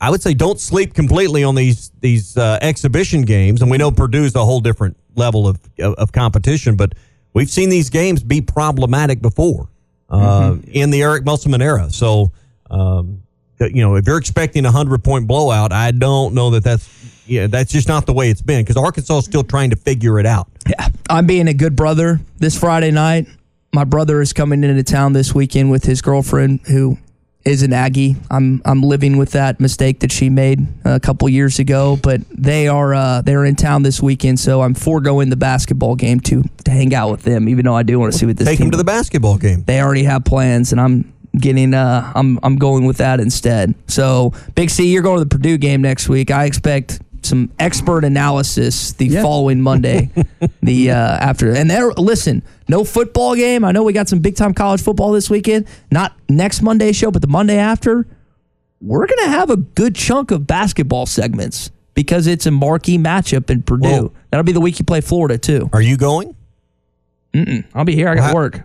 [0.00, 3.92] I would say don't sleep completely on these these uh, exhibition games, and we know
[3.92, 6.94] Purdue's a whole different level of of competition, but
[7.32, 9.68] we've seen these games be problematic before
[10.10, 10.70] uh, mm-hmm.
[10.72, 11.90] in the Eric Musselman era.
[11.90, 12.32] So,
[12.74, 13.22] um,
[13.60, 17.46] you know, if you're expecting a hundred point blowout, I don't know that that's yeah,
[17.46, 20.26] that's just not the way it's been because Arkansas is still trying to figure it
[20.26, 20.48] out.
[20.68, 23.26] Yeah, I'm being a good brother this Friday night
[23.74, 26.96] my brother is coming into town this weekend with his girlfriend who
[27.44, 28.16] is an Aggie.
[28.30, 32.68] I'm I'm living with that mistake that she made a couple years ago, but they
[32.68, 36.70] are uh, they're in town this weekend, so I'm foregoing the basketball game to to
[36.70, 38.70] hang out with them, even though I do want to see what this take them
[38.70, 39.64] to the basketball game.
[39.64, 43.74] They already have plans, and I'm getting uh I'm I'm going with that instead.
[43.88, 46.30] So Big C, you're going to the Purdue game next week.
[46.30, 49.22] I expect some expert analysis the yeah.
[49.22, 50.10] following Monday.
[50.62, 53.64] the uh, after and there, listen, no football game.
[53.64, 55.66] I know we got some big time college football this weekend.
[55.90, 58.06] Not next Monday show, but the Monday after.
[58.80, 63.62] We're gonna have a good chunk of basketball segments because it's a marquee matchup in
[63.62, 63.88] Purdue.
[63.88, 64.12] Whoa.
[64.30, 65.70] That'll be the week you play Florida too.
[65.72, 66.36] Are you going?
[67.32, 67.64] Mm-mm.
[67.74, 68.08] I'll be here.
[68.08, 68.62] I got well, work.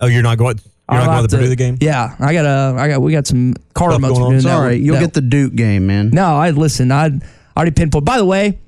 [0.00, 0.58] Oh, you're not going.
[0.90, 1.76] You're I'll not going to Purdue the game.
[1.80, 2.80] Yeah, I got a.
[2.80, 3.00] I got.
[3.00, 4.36] We got some car remotes.
[4.36, 4.80] It's all right.
[4.80, 5.00] You'll no.
[5.00, 6.10] get the Duke game, man.
[6.10, 6.90] No, I listen.
[6.90, 7.10] I
[7.56, 8.04] already pinpoint.
[8.04, 8.58] By the way,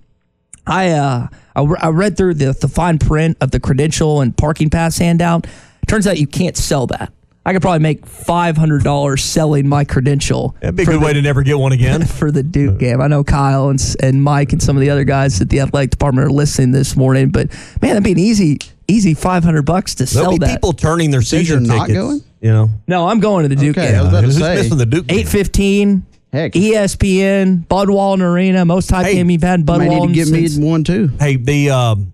[0.67, 4.71] I uh I, I read through the the fine print of the credential and parking
[4.71, 5.47] pass handout.
[5.89, 7.13] Turns out you can't sell that.
[7.45, 10.55] I could probably make five hundred dollars selling my credential.
[10.61, 13.01] That'd be a good the, way to never get one again for the Duke game.
[13.01, 15.91] I know Kyle and and Mike and some of the other guys at the athletic
[15.91, 19.97] department are listening this morning, but man, that'd be an easy easy five hundred bucks
[19.97, 20.51] to There'll sell that.
[20.55, 21.79] People turning their season tickets.
[21.79, 22.23] Not going?
[22.41, 23.99] You know, no, I'm going to the Duke okay, game.
[23.99, 24.69] I was about to say.
[24.69, 25.19] the Duke game?
[25.19, 26.07] eight fifteen.
[26.33, 26.53] Heck.
[26.53, 30.01] ESPN, Bud Walton Arena, most hype hey, game you've had Bud Walton.
[30.01, 30.57] need to give since.
[30.57, 31.11] me one too.
[31.21, 32.13] Hey, the um,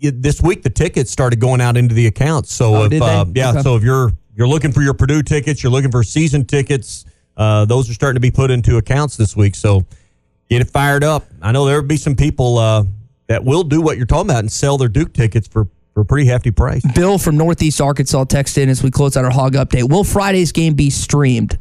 [0.00, 2.54] this week the tickets started going out into the accounts.
[2.54, 3.60] So oh, if uh, yeah, okay.
[3.62, 7.04] so if you're you're looking for your Purdue tickets, you're looking for season tickets,
[7.36, 9.54] uh, those are starting to be put into accounts this week.
[9.54, 9.84] So
[10.48, 11.24] get it fired up.
[11.42, 12.84] I know there will be some people uh,
[13.26, 16.04] that will do what you're talking about and sell their Duke tickets for for a
[16.04, 16.82] pretty hefty price.
[16.94, 19.88] Bill from Northeast Arkansas texted in as we close out our hog update.
[19.88, 21.56] Will Friday's game be streamed?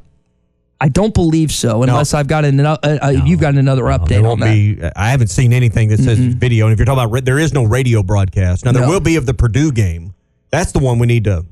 [0.81, 2.19] I don't believe so, unless no.
[2.19, 3.25] I've got an, uh, uh, no.
[3.25, 4.51] you've got another no, update on that.
[4.51, 6.39] Be, I haven't seen anything that says mm-hmm.
[6.39, 6.65] video.
[6.65, 8.65] And if you're talking about, there is no radio broadcast.
[8.65, 10.15] Now there will be of the Purdue game.
[10.49, 11.45] That's the one we need to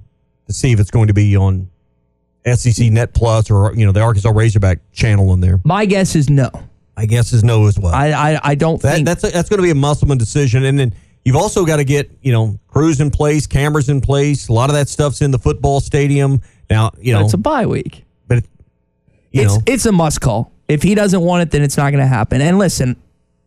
[0.47, 1.69] to see if it's going to be on
[2.45, 5.59] SEC Net Plus or you know the Arkansas Razorback channel on there.
[5.63, 6.49] My guess is no.
[6.97, 7.93] My guess is no as well.
[7.93, 10.65] I I, I don't that, think that's a, that's going to be a Musselman decision,
[10.65, 14.47] and then you've also got to get you know crews in place, cameras in place.
[14.47, 16.91] A lot of that stuff's in the football stadium now.
[16.99, 18.45] You know it's a bye week but
[19.31, 19.63] you it's know.
[19.65, 20.51] it's a must call.
[20.67, 22.41] If he doesn't want it, then it's not going to happen.
[22.41, 22.95] And listen,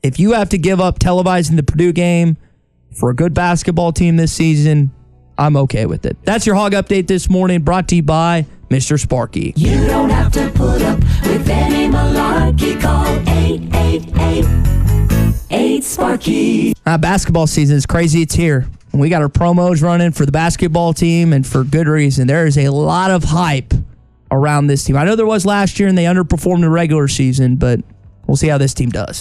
[0.03, 2.37] if you have to give up televising the Purdue game
[2.95, 4.93] for a good basketball team this season,
[5.39, 6.17] I'm okay with it.
[6.25, 9.01] That's your hog update this morning, brought to you by Mr.
[9.01, 9.53] Sparky.
[9.57, 12.81] You don't have to put up with any malarkey.
[12.81, 14.47] Call 888
[15.51, 16.75] 8 Sparky.
[16.87, 18.23] Uh, basketball season is crazy.
[18.23, 18.67] It's here.
[18.93, 22.29] We got our promos running for the basketball team, and for good reason.
[22.29, 23.75] There is a lot of hype
[24.31, 24.97] around this team.
[24.97, 27.81] I know there was last year and they underperformed the regular season, but
[28.27, 29.21] we'll see how this team does.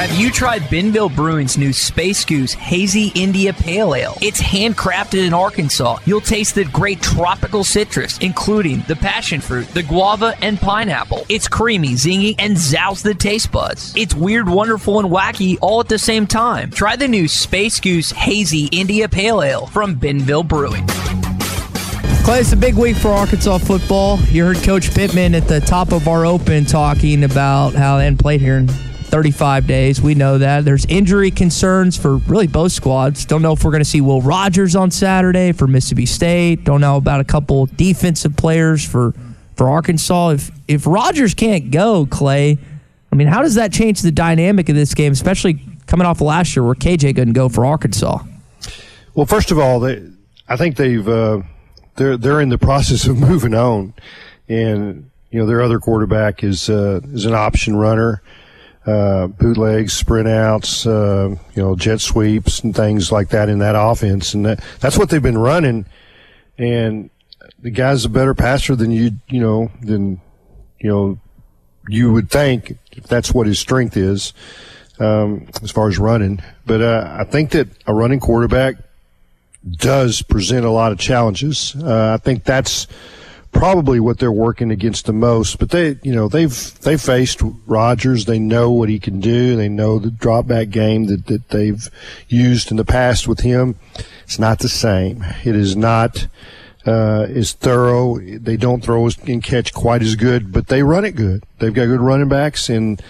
[0.00, 4.16] Have you tried Benville Brewing's new Space Goose Hazy India Pale Ale?
[4.22, 5.98] It's handcrafted in Arkansas.
[6.06, 11.26] You'll taste the great tropical citrus, including the passion fruit, the guava, and pineapple.
[11.28, 13.94] It's creamy, zingy, and zouse the taste buds.
[13.94, 16.70] It's weird, wonderful, and wacky all at the same time.
[16.70, 20.86] Try the new Space Goose Hazy India Pale Ale from Benville Brewing.
[22.24, 24.18] Clay, it's a big week for Arkansas football.
[24.30, 28.20] You heard Coach Pittman at the top of our open talking about how they hadn't
[28.20, 28.66] played here in
[29.10, 30.00] 35 days.
[30.00, 30.64] We know that.
[30.64, 33.24] There's injury concerns for really both squads.
[33.24, 36.64] Don't know if we're going to see Will Rogers on Saturday for Mississippi State.
[36.64, 39.12] Don't know about a couple defensive players for,
[39.56, 40.30] for Arkansas.
[40.30, 42.58] If, if Rogers can't go, Clay,
[43.12, 46.26] I mean, how does that change the dynamic of this game, especially coming off of
[46.28, 48.18] last year where KJ couldn't go for Arkansas?
[49.14, 50.02] Well, first of all, they,
[50.48, 51.42] I think they've uh,
[51.96, 53.94] they're they're in the process of moving on,
[54.48, 58.22] and you know their other quarterback is uh, is an option runner,
[58.86, 63.74] uh, bootlegs, sprint outs, uh, you know jet sweeps and things like that in that
[63.76, 65.86] offense, and that, that's what they've been running,
[66.58, 67.10] and
[67.58, 70.20] the guy's a better passer than you you know than
[70.78, 71.18] you know
[71.88, 74.32] you would think if that's what his strength is.
[74.98, 78.74] Um, as far as running, but uh, I think that a running quarterback
[79.66, 81.74] does present a lot of challenges.
[81.74, 82.86] Uh, I think that's
[83.52, 85.58] probably what they're working against the most.
[85.58, 88.24] But they, you know, they've they faced Rogers.
[88.24, 89.56] They know what he can do.
[89.56, 91.88] They know the drop back game that that they've
[92.28, 93.76] used in the past with him.
[94.24, 95.24] It's not the same.
[95.44, 96.26] It is not
[96.86, 98.18] uh, as thorough.
[98.18, 101.44] They don't throw and catch quite as good, but they run it good.
[101.58, 103.02] They've got good running backs and.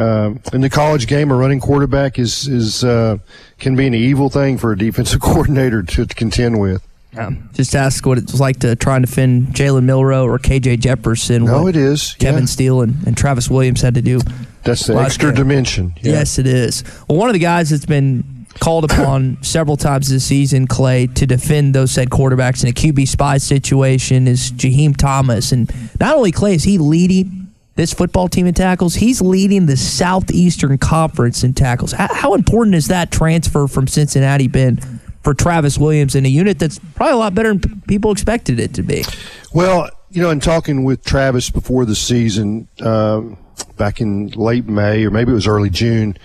[0.00, 3.18] Um, in the college game, a running quarterback is is uh,
[3.58, 6.87] can be an evil thing for a defensive coordinator to, to contend with.
[7.16, 11.44] Um, just ask what it's like to try and defend Jalen Milroe or KJ Jefferson.
[11.44, 12.14] No, it is.
[12.14, 12.46] Kevin yeah.
[12.46, 14.20] Steele and, and Travis Williams had to do.
[14.62, 15.94] That's the extra dimension.
[16.02, 16.12] Yeah.
[16.12, 16.84] Yes, it is.
[17.08, 21.26] Well, one of the guys that's been called upon several times this season, Clay, to
[21.26, 25.52] defend those said quarterbacks in a QB spy situation is Jaheim Thomas.
[25.52, 27.38] And not only, Clay, is he leading
[27.78, 31.92] this football team in tackles, he's leading the Southeastern Conference in tackles.
[31.92, 34.80] How, how important is that transfer from Cincinnati been
[35.22, 38.74] for Travis Williams in a unit that's probably a lot better than people expected it
[38.74, 39.04] to be?
[39.52, 43.36] Well, you know, in talking with Travis before the season, um,
[43.76, 46.16] back in late May or maybe it was early June,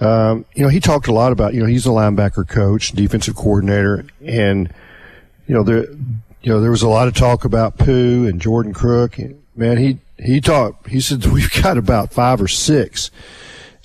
[0.00, 3.36] um, you know, he talked a lot about, you know, he's a linebacker coach, defensive
[3.36, 4.72] coordinator, and,
[5.46, 5.84] you know, there,
[6.42, 9.18] you know, there was a lot of talk about Pooh and Jordan Crook.
[9.18, 13.10] And, man, he, he talked, he said, we've got about five or six.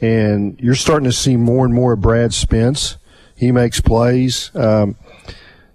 [0.02, 2.98] And you're starting to see more and more of Brad Spence.
[3.40, 4.52] He makes plays.
[4.54, 4.98] Um,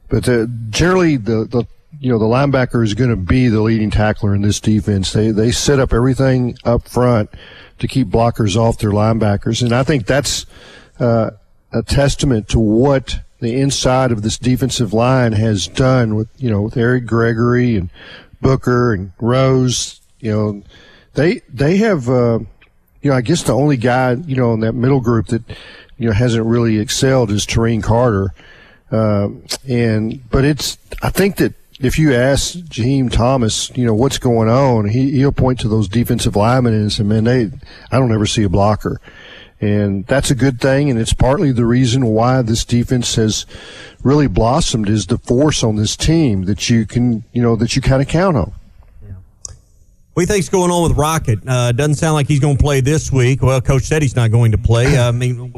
[0.08, 1.64] but the, generally, the, the,
[1.98, 5.12] you know, the linebacker is going to be the leading tackler in this defense.
[5.12, 7.30] They, they set up everything up front
[7.78, 9.62] to keep blockers off their linebackers.
[9.62, 10.46] And I think that's,
[11.00, 11.30] uh,
[11.72, 16.62] a testament to what the inside of this defensive line has done with, you know,
[16.62, 17.90] with Eric Gregory and
[18.40, 20.62] Booker and Rose, you know,
[21.14, 22.38] they they have, uh,
[23.02, 25.42] you know, I guess the only guy, you know, in that middle group that,
[25.98, 28.32] you know, hasn't really excelled is Taurean Carter.
[28.90, 34.18] Um, and but it's, I think that if you ask Jaheim Thomas, you know, what's
[34.18, 37.50] going on, he he'll point to those defensive linemen and say, man, they,
[37.90, 39.00] I don't ever see a blocker.
[39.60, 43.46] And that's a good thing, and it's partly the reason why this defense has
[44.02, 47.80] really blossomed is the force on this team that you can, you know, that you
[47.80, 48.52] kind of count on.
[50.14, 51.40] What do you think's going on with Rocket?
[51.44, 53.42] Uh, doesn't sound like he's going to play this week.
[53.42, 54.96] Well, coach said he's not going to play.
[54.96, 55.52] I mean,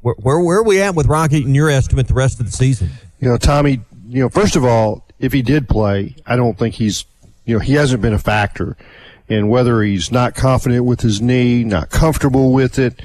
[0.00, 2.52] where, where, where are we at with Rocket in your estimate the rest of the
[2.52, 2.88] season?
[3.20, 3.80] You know, Tommy.
[4.08, 7.04] You know, first of all, if he did play, I don't think he's.
[7.44, 8.78] You know, he hasn't been a factor,
[9.28, 13.02] and whether he's not confident with his knee, not comfortable with it,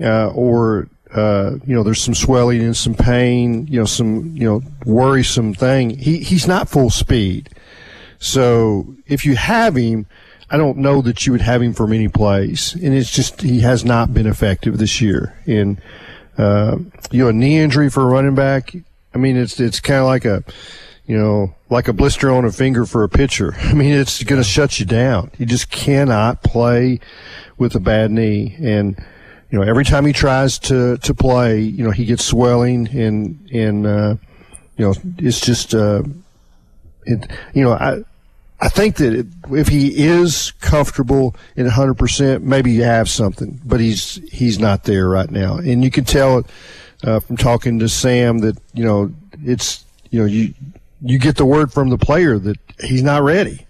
[0.00, 4.44] uh, or uh, you know, there's some swelling and some pain, you know, some, you
[4.44, 5.90] know, worrisome thing.
[5.90, 7.50] He, he's not full speed.
[8.20, 10.06] So if you have him,
[10.50, 12.74] I don't know that you would have him for many plays.
[12.74, 15.34] And it's just, he has not been effective this year.
[15.46, 15.80] And,
[16.36, 16.76] uh,
[17.10, 18.74] you know, a knee injury for a running back,
[19.14, 20.44] I mean, it's, it's kind of like a,
[21.06, 23.54] you know, like a blister on a finger for a pitcher.
[23.58, 25.30] I mean, it's going to shut you down.
[25.38, 27.00] You just cannot play
[27.56, 28.54] with a bad knee.
[28.60, 29.02] And,
[29.50, 33.50] you know, every time he tries to, to play, you know, he gets swelling and,
[33.50, 34.16] and, uh,
[34.76, 36.02] you know, it's just, uh,
[37.06, 38.02] it, you know, I,
[38.60, 43.80] I think that it, if he is comfortable in 100%, maybe you have something, but
[43.80, 45.56] he's, he's not there right now.
[45.56, 46.46] And you can tell it,
[47.02, 50.52] uh, from talking to Sam that, you know, it's, you know, you,
[51.00, 53.66] you get the word from the player that he's not ready.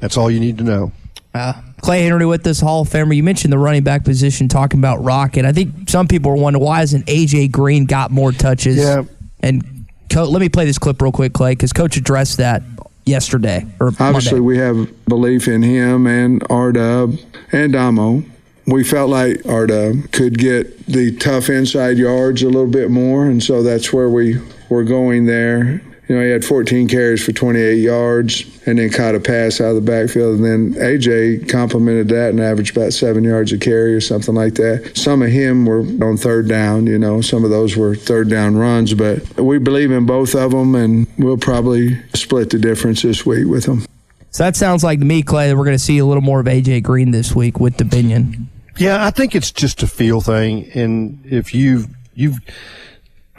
[0.00, 0.92] That's all you need to know.
[1.32, 3.14] Uh, Clay Henry with this Hall of Famer.
[3.14, 5.44] You mentioned the running back position, talking about Rocket.
[5.44, 8.76] I think some people are wondering why hasn't AJ Green got more touches?
[8.76, 9.04] Yeah.
[9.40, 12.62] And Co- let me play this clip real quick, Clay, because Coach addressed that
[13.04, 14.40] yesterday or Obviously, Monday.
[14.40, 17.16] we have belief in him and R Dub
[17.52, 18.24] and Damo.
[18.66, 23.26] We felt like R Dub could get the tough inside yards a little bit more,
[23.26, 24.38] and so that's where we
[24.68, 25.82] were going there.
[26.08, 29.68] You know, he had 14 carries for 28 yards and then caught a pass out
[29.68, 30.40] of the backfield.
[30.40, 34.54] And then AJ complimented that and averaged about seven yards a carry or something like
[34.54, 34.92] that.
[34.96, 38.56] Some of him were on third down, you know, some of those were third down
[38.56, 43.24] runs, but we believe in both of them and we'll probably split the difference this
[43.24, 43.84] week with them.
[44.32, 46.40] So that sounds like to me, Clay, that we're going to see a little more
[46.40, 48.46] of AJ Green this week with Dubinion.
[48.78, 50.70] Yeah, I think it's just a feel thing.
[50.74, 52.38] And if you've, you've,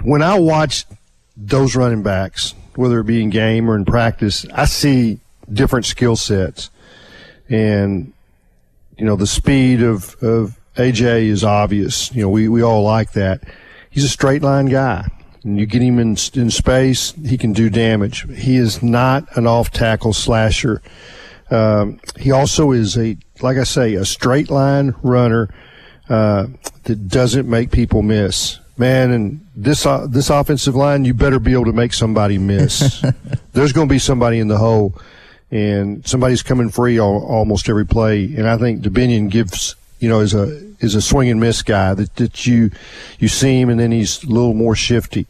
[0.03, 0.85] when I watch
[1.35, 5.19] those running backs, whether it be in game or in practice, I see
[5.51, 6.69] different skill sets.
[7.49, 8.13] And,
[8.97, 12.13] you know, the speed of, of AJ is obvious.
[12.13, 13.43] You know, we, we all like that.
[13.89, 15.07] He's a straight line guy.
[15.43, 18.25] And you get him in, in space, he can do damage.
[18.33, 20.81] He is not an off tackle slasher.
[21.51, 25.53] Um, he also is a, like I say, a straight line runner
[26.09, 26.47] uh,
[26.83, 28.59] that doesn't make people miss.
[28.75, 33.05] Man, and this uh, this offensive line, you better be able to make somebody miss.
[33.53, 34.95] There's going to be somebody in the hole,
[35.51, 38.23] and somebody's coming free all, almost every play.
[38.35, 41.93] And I think Dubinion gives, you know, is a is a swing and miss guy
[41.93, 42.71] that, that you
[43.19, 45.27] you see him, and then he's a little more shifty.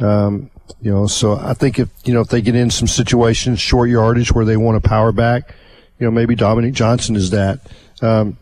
[0.00, 0.50] Um,
[0.82, 3.88] you know, so I think if you know if they get in some situations, short
[3.88, 5.54] yardage where they want to power back,
[6.00, 7.60] you know, maybe Dominic Johnson is that.
[8.02, 8.36] Um,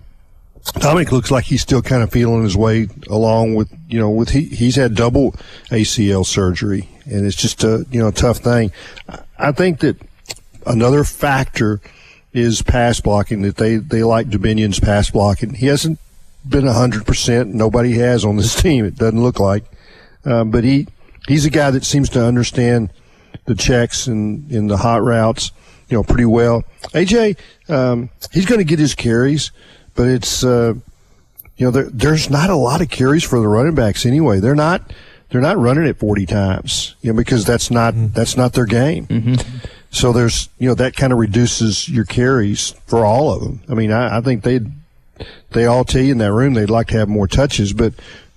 [0.75, 4.31] Dominic looks like he's still kind of feeling his way along with, you know, with
[4.31, 5.33] he, he's had double
[5.71, 8.71] ACL surgery and it's just a, you know, tough thing.
[9.39, 9.97] I think that
[10.67, 11.81] another factor
[12.33, 15.55] is pass blocking that they, they like Dubinion's pass blocking.
[15.55, 15.99] He hasn't
[16.47, 17.55] been hundred percent.
[17.55, 18.85] Nobody has on this team.
[18.85, 19.65] It doesn't look like,
[20.25, 20.87] um, but he,
[21.27, 22.91] he's a guy that seems to understand
[23.47, 25.53] the checks and, and the hot routes,
[25.89, 26.65] you know, pretty well.
[26.89, 27.39] AJ,
[27.69, 29.51] um, he's going to get his carries
[29.99, 30.75] but it's uh,
[31.57, 34.39] you know there, there's not a lot of carries for the running backs anyway.
[34.39, 34.93] They're not
[35.29, 38.13] they're not running it 40 times, you know, because that's not mm-hmm.
[38.13, 39.09] that's not their game.
[39.09, 39.67] Mm-hmm.
[39.91, 43.61] So there's you know that kind of reduces your carries for all of them.
[43.69, 44.61] I mean, I, I think they
[45.51, 47.93] they all tell you in that room they'd like to have more touches, but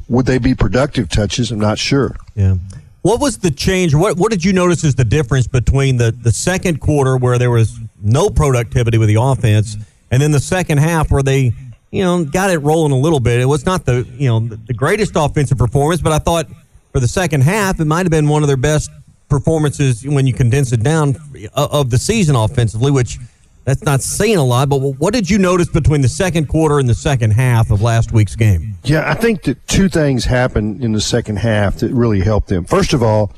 [0.09, 1.51] would they be productive touches?
[1.51, 2.15] I'm not sure.
[2.33, 2.55] Yeah.
[3.03, 3.93] What was the change?
[3.93, 7.51] What what did you notice is the difference between the, the second quarter where there
[7.51, 9.77] was no productivity with the offense
[10.11, 11.53] and then the second half where they,
[11.89, 13.39] you know, got it rolling a little bit.
[13.39, 16.47] It was not the, you know, the greatest offensive performance, but I thought
[16.91, 18.91] for the second half it might have been one of their best
[19.29, 21.15] performances when you condense it down
[21.55, 23.17] of the season offensively, which
[23.63, 24.69] that's not saying a lot.
[24.69, 28.11] But what did you notice between the second quarter and the second half of last
[28.11, 28.75] week's game?
[28.83, 32.65] Yeah, I think that two things happened in the second half that really helped them.
[32.65, 33.31] First of all,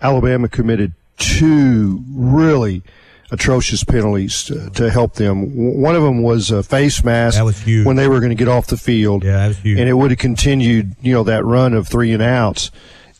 [0.00, 2.82] Alabama committed two really
[3.30, 5.80] atrocious penalties to, to, help them.
[5.80, 7.86] One of them was a face mask that was huge.
[7.86, 9.24] when they were going to get off the field.
[9.24, 9.78] Yeah, that was huge.
[9.78, 12.70] And it would have continued, you know, that run of three and outs.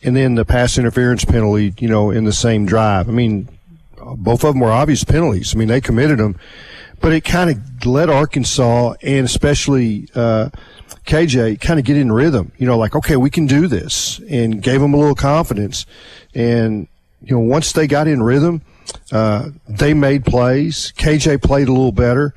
[0.03, 3.09] And then the pass interference penalty, you know, in the same drive.
[3.09, 3.49] I mean,
[3.97, 5.55] both of them were obvious penalties.
[5.55, 6.39] I mean, they committed them,
[7.01, 10.49] but it kind of let Arkansas and especially uh,
[11.05, 12.51] KJ kind of get in rhythm.
[12.57, 15.85] You know, like okay, we can do this, and gave them a little confidence.
[16.33, 16.87] And
[17.23, 18.61] you know, once they got in rhythm,
[19.11, 20.93] uh, they made plays.
[20.97, 22.33] KJ played a little better.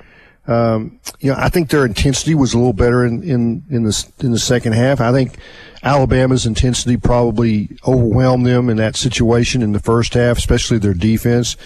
[0.46, 4.12] Um, you know, I think their intensity was a little better in, in, in the
[4.20, 5.00] in the second half.
[5.00, 5.36] I think
[5.82, 11.56] Alabama's intensity probably overwhelmed them in that situation in the first half, especially their defense.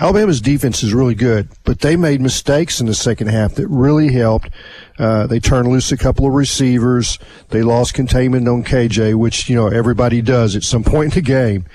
[0.00, 4.12] Alabama's defense is really good, but they made mistakes in the second half that really
[4.12, 4.50] helped.
[4.98, 7.20] Uh, they turned loose a couple of receivers.
[7.50, 11.26] They lost containment on KJ, which you know everybody does at some point in the
[11.26, 11.66] game.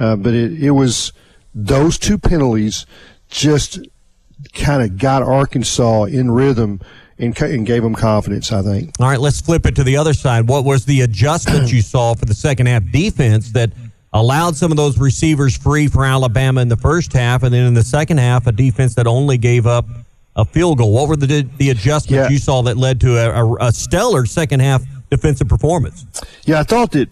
[0.00, 1.12] Uh, but it, it was
[1.54, 2.86] those two penalties
[3.28, 3.80] just
[4.54, 6.80] kind of got Arkansas in rhythm
[7.18, 8.92] and, and, gave them confidence, I think.
[8.98, 10.48] All right, let's flip it to the other side.
[10.48, 13.72] What was the adjustment you saw for the second half defense that
[14.12, 17.74] allowed some of those receivers free for Alabama in the first half, and then in
[17.74, 19.86] the second half, a defense that only gave up
[20.36, 20.92] a field goal?
[20.92, 22.28] What were the the adjustments yeah.
[22.28, 26.06] you saw that led to a, a, a stellar second half defensive performance?
[26.44, 27.08] Yeah, I thought that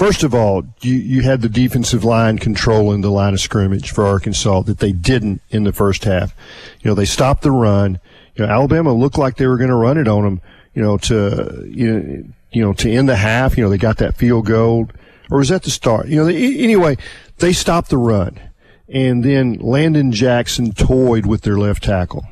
[0.00, 4.06] First of all, you, you had the defensive line controlling the line of scrimmage for
[4.06, 6.34] Arkansas that they didn't in the first half.
[6.80, 8.00] You know, they stopped the run.
[8.34, 10.40] You know, Alabama looked like they were going to run it on them.
[10.72, 13.58] You know, to you you know to end the half.
[13.58, 14.88] You know, they got that field goal,
[15.30, 16.08] or was that the start?
[16.08, 16.96] You know, they, anyway,
[17.36, 18.40] they stopped the run,
[18.88, 22.24] and then Landon Jackson toyed with their left tackle,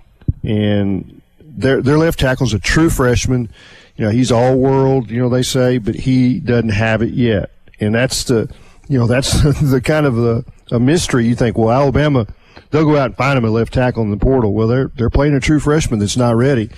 [0.43, 3.51] and their their left tackle's a true freshman.
[3.99, 5.11] You know, he's all world.
[5.11, 7.51] You know, they say, but he doesn't have it yet,
[7.81, 8.53] and that's the
[8.89, 11.27] you know that's the kind of a, a mystery.
[11.27, 12.27] You think, well, Alabama,
[12.71, 14.53] they'll go out and find him a left tackle in the portal.
[14.53, 16.71] Well, they're they're playing a true freshman that's not ready,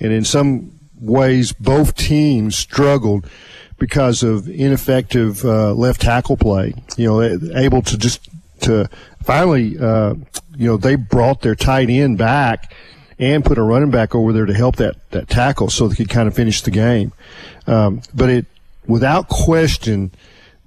[0.00, 3.28] and in some ways, both teams struggled
[3.78, 6.74] because of ineffective uh, left tackle play.
[6.96, 7.22] You know,
[7.56, 8.28] able to just
[8.60, 8.88] to
[9.22, 10.14] finally, uh,
[10.56, 12.74] you know, they brought their tight end back
[13.18, 16.08] and put a running back over there to help that that tackle so they could
[16.08, 17.12] kind of finish the game.
[17.66, 18.46] Um, but it,
[18.86, 20.12] without question,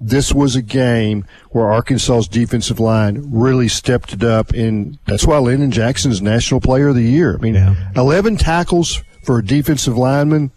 [0.02, 5.38] this was a game where Arkansas's defensive line really stepped it up, and that's why
[5.38, 7.34] Landon Jackson's National Player of the Year.
[7.36, 7.74] I mean, Yeah.
[7.96, 10.50] 11 tackles for a defensive lineman.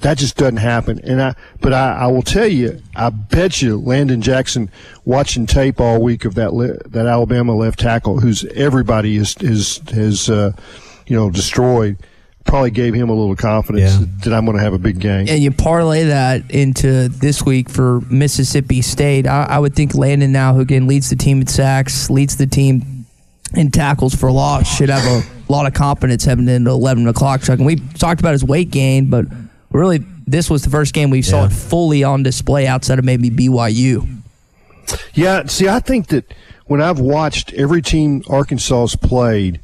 [0.00, 1.00] That just doesn't happen.
[1.04, 4.70] And I, but I, I will tell you, I bet you Landon Jackson
[5.04, 9.78] watching tape all week of that le- that Alabama left tackle, who's everybody is is
[9.94, 10.52] has uh,
[11.06, 11.96] you know destroyed,
[12.44, 15.26] probably gave him a little confidence that, that I'm going to have a big game.
[15.28, 19.26] And you parlay that into this week for Mississippi State.
[19.26, 22.46] I, I would think Landon now, who again leads the team in sacks, leads the
[22.46, 23.06] team
[23.54, 27.42] in tackles for loss, should have a lot of confidence heading into 11 o'clock.
[27.42, 27.58] Chuck.
[27.58, 29.26] And we talked about his weight gain, but
[29.70, 33.30] really, this was the first game we saw it fully on display outside of maybe
[33.30, 34.22] BYU.
[35.14, 36.32] Yeah, see, I think that
[36.66, 39.60] when I've watched every team Arkansas's played,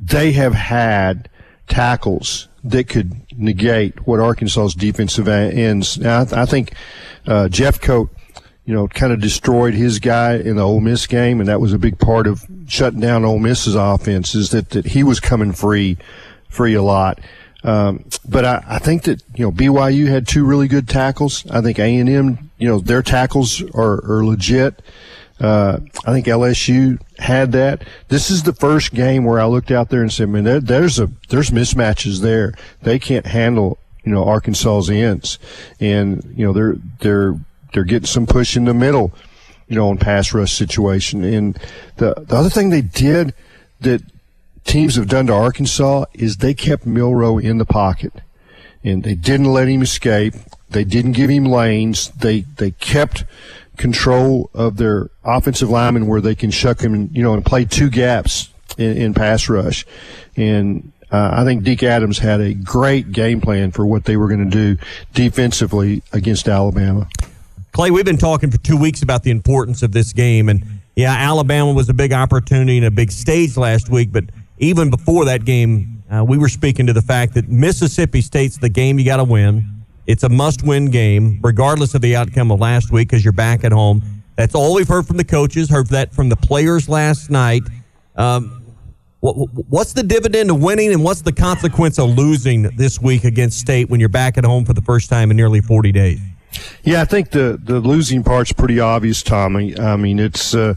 [0.00, 1.28] they have had
[1.68, 5.98] tackles that could negate what Arkansas's defensive ends.
[5.98, 6.74] Now, I, th- I think
[7.26, 8.10] uh, Jeff Coat,
[8.64, 11.72] you know, kind of destroyed his guy in the Ole Miss game, and that was
[11.72, 14.34] a big part of shutting down Ole Miss's offense.
[14.34, 15.98] Is that that he was coming free,
[16.48, 17.20] free a lot.
[17.62, 21.46] Um, but I, I think that you know BYU had two really good tackles.
[21.50, 24.82] I think A and M, you know, their tackles are, are legit.
[25.44, 27.86] Uh, I think LSU had that.
[28.08, 30.98] This is the first game where I looked out there and said, "Man, there, there's
[30.98, 32.54] a there's mismatches there.
[32.80, 35.38] They can't handle you know Arkansas's ends,
[35.80, 37.38] and you know they're they're
[37.74, 39.12] they're getting some push in the middle,
[39.68, 41.22] you know, on pass rush situation.
[41.22, 41.58] And
[41.96, 43.34] the the other thing they did
[43.80, 44.00] that
[44.64, 48.14] teams have done to Arkansas is they kept Milroe in the pocket,
[48.82, 50.32] and they didn't let him escape.
[50.70, 52.08] They didn't give him lanes.
[52.12, 53.24] They they kept
[53.76, 57.64] control of their offensive linemen where they can shuck him and you know and play
[57.64, 59.84] two gaps in, in pass rush.
[60.36, 64.28] And uh, I think Deke Adams had a great game plan for what they were
[64.28, 67.08] going to do defensively against Alabama.
[67.72, 70.64] Clay, we've been talking for two weeks about the importance of this game, and
[70.96, 74.12] yeah, Alabama was a big opportunity and a big stage last week.
[74.12, 74.24] But
[74.58, 78.68] even before that game, uh, we were speaking to the fact that Mississippi State's the
[78.68, 79.66] game you got to win.
[80.06, 83.72] It's a must-win game, regardless of the outcome of last week, because you're back at
[83.72, 84.02] home.
[84.36, 85.70] That's all we've heard from the coaches.
[85.70, 87.62] Heard that from the players last night.
[88.16, 88.62] Um,
[89.20, 89.34] what,
[89.70, 93.88] what's the dividend of winning, and what's the consequence of losing this week against State
[93.88, 96.20] when you're back at home for the first time in nearly 40 days?
[96.82, 99.78] Yeah, I think the the losing part's pretty obvious, Tommy.
[99.78, 100.74] I mean, it's uh,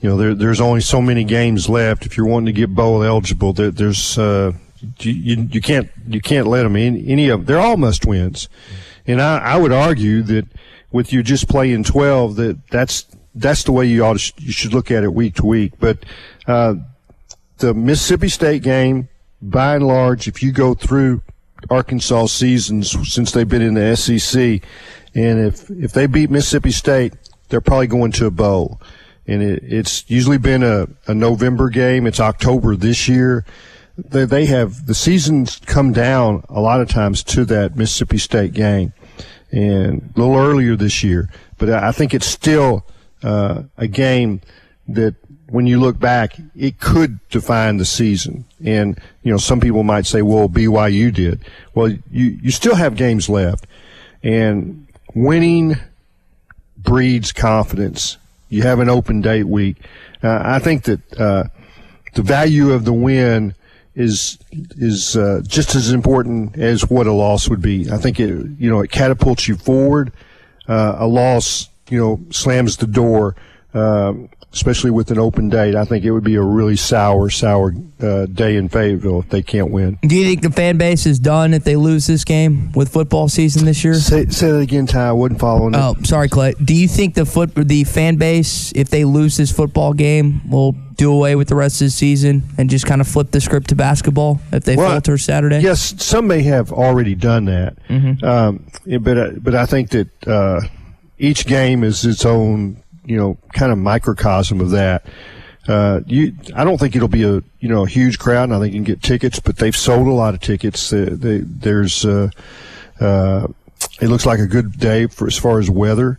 [0.00, 2.04] you know there, there's only so many games left.
[2.04, 4.52] If you're wanting to get bowl eligible, there, there's uh,
[4.98, 7.46] you, you can't you can't let them in any of them.
[7.46, 8.48] they're all must wins,
[9.06, 10.46] and I, I would argue that
[10.92, 14.72] with you just playing 12 that that's that's the way you ought to you should
[14.72, 15.72] look at it week to week.
[15.80, 15.98] But
[16.46, 16.76] uh,
[17.58, 19.08] the Mississippi State game,
[19.42, 21.22] by and large, if you go through
[21.70, 24.62] Arkansas seasons since they've been in the SEC,
[25.14, 27.14] and if if they beat Mississippi State,
[27.48, 28.80] they're probably going to a bowl.
[29.26, 32.06] And it, it's usually been a, a November game.
[32.06, 33.44] It's October this year.
[33.96, 38.52] They, they have the seasons come down a lot of times to that Mississippi State
[38.52, 38.92] game,
[39.52, 41.30] and a little earlier this year.
[41.58, 42.84] But I think it's still
[43.22, 44.40] uh, a game
[44.88, 45.14] that
[45.48, 48.44] when you look back, it could define the season.
[48.64, 51.44] And, you know, some people might say, well, BYU did.
[51.74, 53.66] Well, you, you still have games left.
[54.22, 55.76] And winning
[56.76, 58.16] breeds confidence.
[58.48, 59.76] You have an open date week.
[60.22, 61.44] Uh, I think that, uh,
[62.14, 63.54] the value of the win
[63.94, 67.90] is, is, uh, just as important as what a loss would be.
[67.90, 68.28] I think it,
[68.58, 70.12] you know, it catapults you forward.
[70.66, 73.36] Uh, a loss, you know, slams the door.
[73.72, 77.74] Um, especially with an open date, I think it would be a really sour, sour
[78.00, 79.98] uh, day in Fayetteville if they can't win.
[80.02, 83.28] Do you think the fan base is done if they lose this game with football
[83.28, 83.94] season this year?
[83.94, 85.08] Say, say that again, Ty.
[85.08, 85.74] I wasn't following.
[85.74, 86.54] Oh, sorry, Clay.
[86.64, 90.76] Do you think the foot the fan base, if they lose this football game, will
[90.96, 93.68] do away with the rest of the season and just kind of flip the script
[93.68, 95.60] to basketball if they Well, falter Saturday?
[95.60, 98.22] Yes, some may have already done that, Mhm.
[98.22, 98.64] um,
[99.00, 100.60] but uh, but I think that uh,
[101.18, 105.04] each game is its own, you know, kind of microcosm of that.
[105.66, 108.60] uh, you, I don't think it'll be a you know a huge crowd, and I
[108.60, 109.40] think you can get tickets.
[109.40, 110.90] But they've sold a lot of tickets.
[110.90, 112.28] They, they, there's, uh,
[113.00, 113.46] uh,
[114.00, 116.18] it looks like a good day for as far as weather.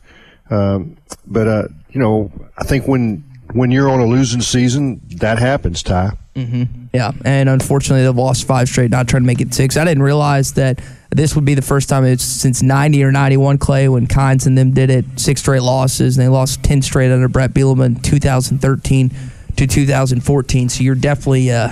[0.50, 0.98] Um,
[1.28, 3.24] but uh, you know, I think when
[3.54, 6.12] when you're on a losing season, that happens, Ty.
[6.36, 6.86] Mm-hmm.
[6.94, 9.78] Yeah, and unfortunately, they've lost five straight, not trying to make it six.
[9.78, 13.58] I didn't realize that this would be the first time it's since 90 or 91,
[13.58, 17.12] Clay, when Kynes and them did it, six straight losses, and they lost 10 straight
[17.12, 19.12] under Bret Bielema in 2013
[19.56, 20.70] to 2014.
[20.70, 21.70] So you're definitely uh,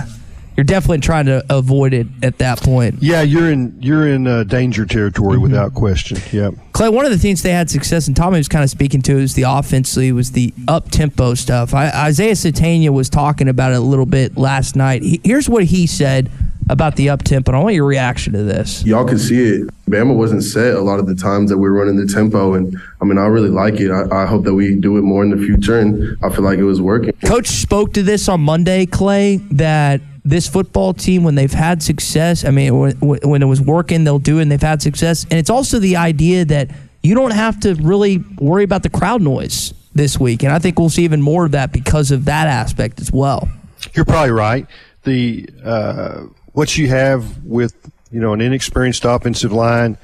[0.56, 2.96] you're definitely trying to avoid it at that point.
[3.00, 6.18] Yeah, you're in you're in uh, danger territory without question.
[6.32, 6.54] Yep.
[6.72, 9.16] Clay, one of the things they had success, and Tommy was kind of speaking to,
[9.18, 11.74] is the offensively was the up tempo stuff.
[11.74, 15.02] I, Isaiah Sategna was talking about it a little bit last night.
[15.02, 16.30] He, here's what he said
[16.70, 17.52] about the up tempo.
[17.52, 18.84] I want your reaction to this.
[18.84, 19.70] Y'all can see it.
[19.86, 22.80] Bama wasn't set a lot of the times that we are running the tempo, and
[23.00, 23.90] I mean, I really like it.
[23.90, 26.58] I, I hope that we do it more in the future, and I feel like
[26.58, 27.12] it was working.
[27.24, 32.44] Coach spoke to this on Monday, Clay, that this football team, when they've had success,
[32.44, 35.24] I mean, when, when it was working, they'll do it, and they've had success.
[35.24, 36.70] And it's also the idea that
[37.02, 40.42] you don't have to really worry about the crowd noise this week.
[40.42, 43.48] And I think we'll see even more of that because of that aspect as well.
[43.94, 44.66] You're probably right.
[45.02, 46.20] The uh,
[46.52, 47.74] what you have with
[48.10, 49.98] you know an inexperienced offensive line.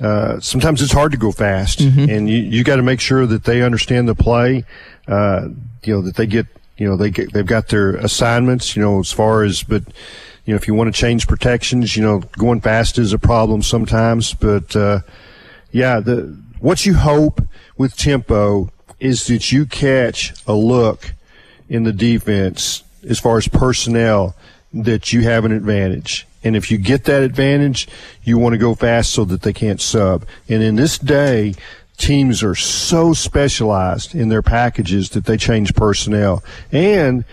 [0.00, 2.10] Uh, sometimes it's hard to go fast, Mm-hmm.
[2.10, 4.64] and you, you got to make sure that they understand the play.
[5.08, 5.48] Uh,
[5.82, 6.46] you know that they get
[6.76, 8.76] you know they get, they've got their assignments.
[8.76, 9.82] You know as far as but
[10.44, 13.62] you know if you want to change protections, you know going fast is a problem
[13.62, 14.34] sometimes.
[14.34, 15.00] But uh,
[15.72, 17.40] yeah, the what you hope
[17.76, 18.70] with tempo
[19.00, 21.12] is that you catch a look
[21.68, 24.34] in the defense as far as personnel
[24.72, 26.26] that you have an advantage.
[26.42, 27.88] And if you get that advantage,
[28.22, 30.26] you want to go fast so that they can't sub.
[30.48, 31.54] And in this day,
[31.96, 36.42] teams are so specialized in their packages that they change personnel.
[36.72, 37.24] And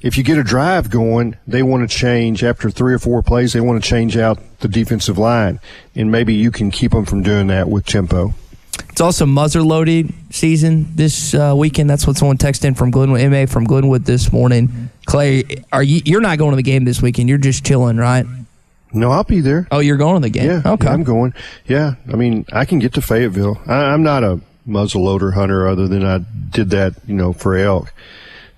[0.00, 3.52] if you get a drive going, they want to change after three or four plays,
[3.52, 5.60] they want to change out the defensive line.
[5.94, 8.34] And maybe you can keep them from doing that with tempo.
[8.90, 11.90] It's also muzzle loading season this uh, weekend.
[11.90, 14.90] That's what someone texted in from Glenwood, MA from Glenwood this morning.
[15.06, 16.00] Clay, are you?
[16.04, 17.28] You're not going to the game this weekend.
[17.28, 18.24] You're just chilling, right?
[18.94, 19.66] No, I'll be there.
[19.70, 20.46] Oh, you're going to the game?
[20.46, 20.86] Yeah, Okay.
[20.86, 21.34] yeah, I'm going.
[21.66, 23.60] Yeah, I mean, I can get to Fayetteville.
[23.66, 26.18] I, I'm not a muzzleloader hunter, other than I
[26.50, 27.92] did that, you know, for elk.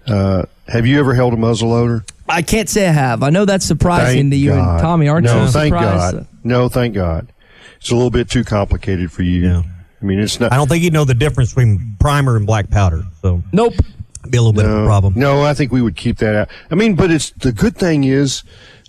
[0.07, 2.09] Uh, have you ever held a muzzleloader?
[2.29, 3.23] I can't say I have.
[3.23, 4.71] I know that's surprising Thank to you God.
[4.75, 5.49] and Tommy, aren't no, you?
[5.49, 6.17] thank surprised?
[6.17, 6.27] God.
[6.45, 7.29] No, thank God.
[7.81, 9.43] It's a little bit too complicated for you.
[9.49, 9.63] Yeah.
[10.01, 10.53] I mean, it's not.
[10.53, 13.05] I don't think you know the difference between primer and black powder.
[13.23, 13.75] So nope,
[14.29, 15.15] be a little bit of a problem.
[15.17, 16.49] No, I think we would keep that out.
[16.71, 18.43] I mean, but it's the good thing is,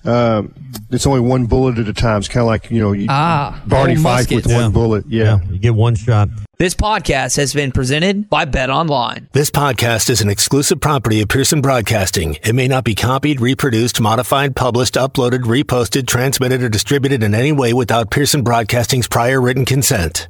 [0.05, 0.53] um,
[0.91, 2.19] it's only one bullet at a time.
[2.19, 4.53] It's kind of like you know, you, Ah, Barney Fife with muskets.
[4.53, 5.05] one bullet.
[5.07, 5.39] Yeah.
[5.49, 6.29] you get one shot.
[6.59, 9.27] This podcast has been presented by Bet Online.
[9.33, 12.37] This podcast is an exclusive property of Pearson Broadcasting.
[12.43, 17.51] It may not be copied, reproduced, modified, published, uploaded, reposted, transmitted, or distributed in any
[17.51, 20.29] way without Pearson Broadcasting's prior written consent.